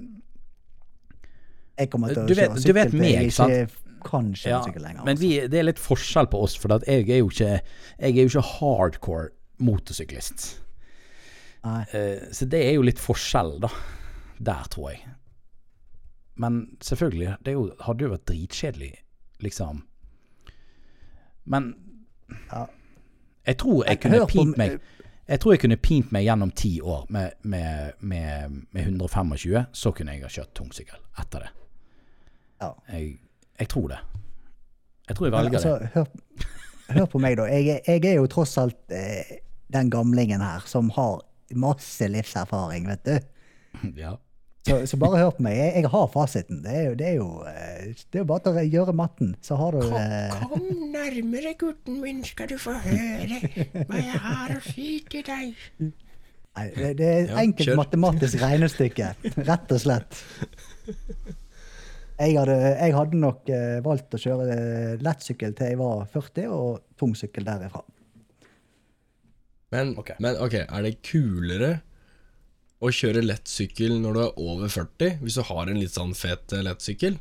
[1.79, 3.53] Jeg kommer til å Du vet- du vet meg, jeg sant?
[3.53, 5.03] ikke kan kjøre ja, sykkel lenger.
[5.05, 5.21] men altså.
[5.27, 7.51] vi, det er litt forskjell på oss, for jeg er jo ikke,
[7.99, 9.29] jeg er jo ikke hardcore
[9.59, 10.47] motorsyklist.
[11.65, 13.69] Eh, så det er jo litt forskjell, da.
[14.39, 15.01] Der, tror jeg.
[16.39, 18.93] Men selvfølgelig, det jo, hadde jo vært dritkjedelig,
[19.43, 19.81] liksom.
[21.49, 21.71] Men
[22.51, 22.65] Ja.
[23.47, 24.79] jeg tror jeg kunne pint meg
[25.29, 29.65] Jeg tror jeg kunne pint meg gjennom ti år med, med, med, med 125.
[29.77, 31.49] Så kunne jeg ha kjørt tungsykkel etter det.
[32.61, 32.71] Ja.
[32.93, 33.19] Jeg,
[33.59, 33.99] jeg tror det.
[35.09, 36.07] Jeg tror jeg velger altså, hør,
[36.97, 37.45] hør på meg, da.
[37.49, 39.37] Jeg, jeg er jo tross alt eh,
[39.73, 41.21] den gamlingen her som har
[41.53, 43.19] masse livserfaring, vet du.
[44.01, 44.15] Ja.
[44.69, 45.55] Så, så bare hør på meg.
[45.57, 46.59] Jeg, jeg har fasiten.
[46.61, 49.31] Det er jo, det er jo, eh, det er jo bare til å gjøre matten,
[49.41, 53.39] så har du Kom, Kom nærmere, gutten min, skal du få høre
[53.89, 55.57] hva jeg har å si til deg.
[55.79, 59.11] Nei, det, det er enkelt Ja, matematisk regnestykke,
[59.49, 60.21] rett og slett.
[62.19, 66.49] Jeg hadde, jeg hadde nok eh, valgt å kjøre eh, lettsykkel til jeg var 40,
[66.51, 67.85] og tungsykkel derifra.
[69.73, 70.17] Men, okay.
[70.21, 71.77] men ok, er det kulere
[72.79, 76.55] å kjøre lettsykkel når du er over 40, hvis du har en litt sånn fet
[76.55, 77.19] eh, lettsykkel?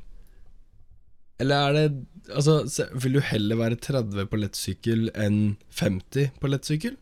[1.43, 1.91] Eller er det
[2.29, 6.99] Altså, vil du heller være 30 på lettsykkel enn 50 på lettsykkel?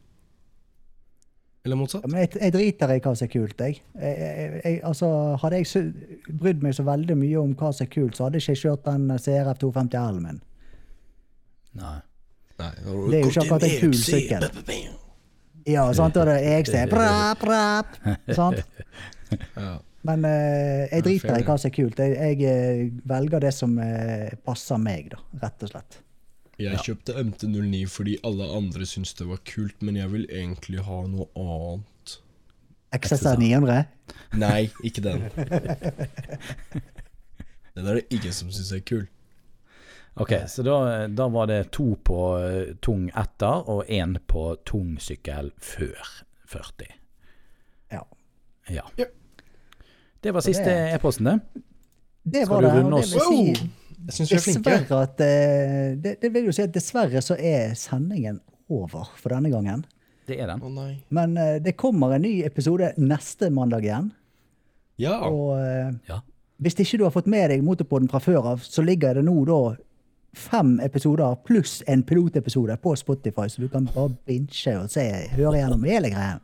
[1.66, 2.04] Eller motsatt?
[2.06, 3.80] Ja, men jeg, jeg driter i hva som er kult, jeg.
[3.98, 5.08] jeg, jeg, jeg altså,
[5.42, 8.46] hadde jeg brydd meg så veldig mye om hva som er kult, så hadde jeg
[8.46, 10.38] ikke kjørt den CRF 250 L-en min.
[11.80, 11.96] Nei.
[12.60, 14.46] Nei, Det er jo ikke akkurat en kul sykkel.
[15.66, 17.98] Ja, sant, da er det er prap, prap,
[18.34, 18.62] sant?
[19.56, 19.76] Ja.
[20.06, 21.98] Men eh, jeg driter i hva som er kult.
[21.98, 25.98] Jeg, jeg eh, velger det som eh, passer meg, da, rett og slett.
[26.62, 31.02] Jeg kjøpte MT09 fordi alle andre syntes det var kult, men jeg vil egentlig ha
[31.10, 32.14] noe annet.
[32.96, 33.82] XSR 900.
[34.40, 35.26] Nei, ikke den.
[37.76, 39.02] Den er det ingen som syns er kul.
[40.16, 44.94] Ok, så da, da var det to på eh, tung etter og én på tung
[45.02, 45.98] sykkel før
[46.48, 46.86] 40.
[47.92, 48.00] Ja.
[48.72, 48.86] Ja.
[48.96, 49.06] Ja.
[50.24, 51.62] Det var siste e-posten, det.
[52.26, 52.78] Det Skal var du det.
[52.80, 53.12] runde oss?
[53.12, 53.42] si
[54.06, 54.96] Jeg syns vi er flinke.
[55.02, 58.40] at eh, det, det vil jo si at dessverre så er sendingen
[58.72, 59.84] over for denne gangen.
[60.26, 60.62] Det er den.
[60.64, 60.96] Oh, nei.
[61.14, 64.08] Men eh, det kommer en ny episode neste mandag igjen.
[64.98, 65.20] Ja.
[65.28, 65.60] Og
[66.08, 66.22] Ja.
[66.58, 69.36] hvis ikke du har fått med deg Motorpodden fra før av, så ligger det nå
[69.46, 69.60] da
[70.36, 75.04] fem episoder pluss en pilotepisode på Spotify, så du kan bare binche og se,
[75.36, 76.36] høre gjennom hele greia.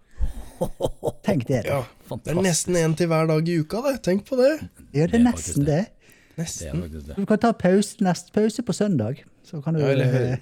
[1.26, 1.64] Tenk det.
[1.66, 1.80] ja.
[2.12, 3.96] Det er nesten én til hver dag i uka, det.
[4.06, 4.50] Tenk på det.
[4.94, 5.80] Ja, det er nesten det.
[6.38, 6.84] Nesten.
[7.16, 9.22] Du kan ta pause, nest pause på søndag.
[9.44, 10.38] Så kan du Ja, eller eh,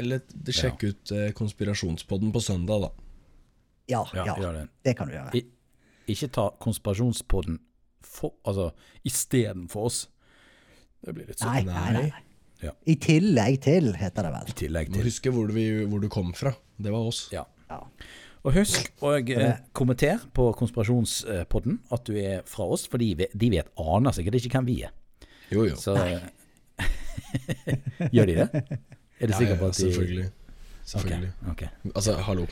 [0.00, 0.20] eller
[0.54, 2.90] sjekk ut eh, konspirasjonspodden på søndag, da.
[3.90, 4.68] Ja, Ja, ja, det.
[4.86, 5.34] det kan du gjøre.
[5.36, 5.44] I,
[6.14, 7.58] ikke ta konspirasjonspodden
[8.04, 8.70] for, altså,
[9.04, 10.04] istedenfor oss.
[11.04, 11.72] Det blir litt Nei, sånn.
[11.74, 12.06] nei, nei.
[12.14, 12.22] nei.
[12.62, 12.72] Ja.
[12.88, 14.50] I tillegg til, heter det vel.
[14.52, 15.08] I tillegg Må til.
[15.08, 16.52] huske hvor, vi, hvor du kom fra.
[16.80, 17.26] Det var oss.
[17.34, 17.44] Ja.
[17.70, 17.80] Ja.
[18.44, 23.50] Og husk å eh, kommenter på konspirasjonspodden at du er fra oss, for de de
[23.54, 24.92] vet aner sikkert ikke hvem vi er.
[25.52, 25.76] Jo, jo.
[25.80, 25.94] Så
[28.14, 28.48] Gjør de det?
[29.20, 30.26] Er du Ja, sikker på at de Selvfølgelig.
[30.84, 31.30] Selvfølgelig.
[31.52, 31.68] Okay.
[31.68, 31.90] Okay.
[31.94, 32.44] Altså, hallo.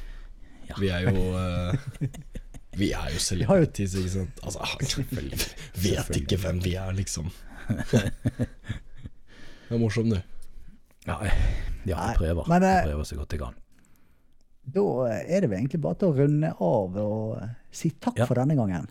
[0.69, 0.75] Ja.
[0.81, 1.75] Vi er jo uh,
[2.81, 4.39] Vi er jo celebrities, ikke sant?
[4.43, 4.59] Altså,
[5.85, 7.29] vet ikke hvem vi er, liksom.
[9.73, 10.19] Det er morsom, du.
[11.09, 11.15] Ja,
[11.89, 12.45] ja, jeg prøver.
[12.49, 13.55] men, eh, jeg prøver så godt jeg kan.
[14.75, 17.41] Da er det vel egentlig bare til å runde av og
[17.73, 18.27] si takk Ja.
[18.29, 18.87] for denne gangen.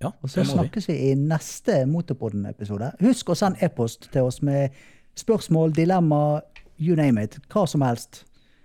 [0.00, 0.94] Ja, Og så snakkes vi.
[0.94, 2.94] vi i neste Motorpodden-episode.
[3.00, 4.70] Husk å sende e-post til oss med
[5.14, 6.40] spørsmål, dilemma,
[6.78, 7.38] you name it.
[7.48, 8.24] Hva som helst.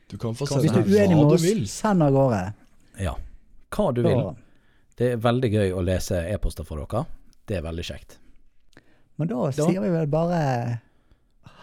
[0.10, 1.68] Du kan få Hvis sende du er uenig med hva oss, du vil.
[1.68, 2.54] send av gårde.
[3.00, 3.14] Ja.
[3.72, 4.36] Hva du vil.
[4.98, 7.06] Det er veldig gøy å lese e-poster fra dere.
[7.46, 8.18] Det er veldig kjekt.
[9.18, 10.82] Men da sier vi vel bare.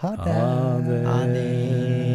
[0.01, 1.07] Ha det.
[1.07, 2.08] Ha det.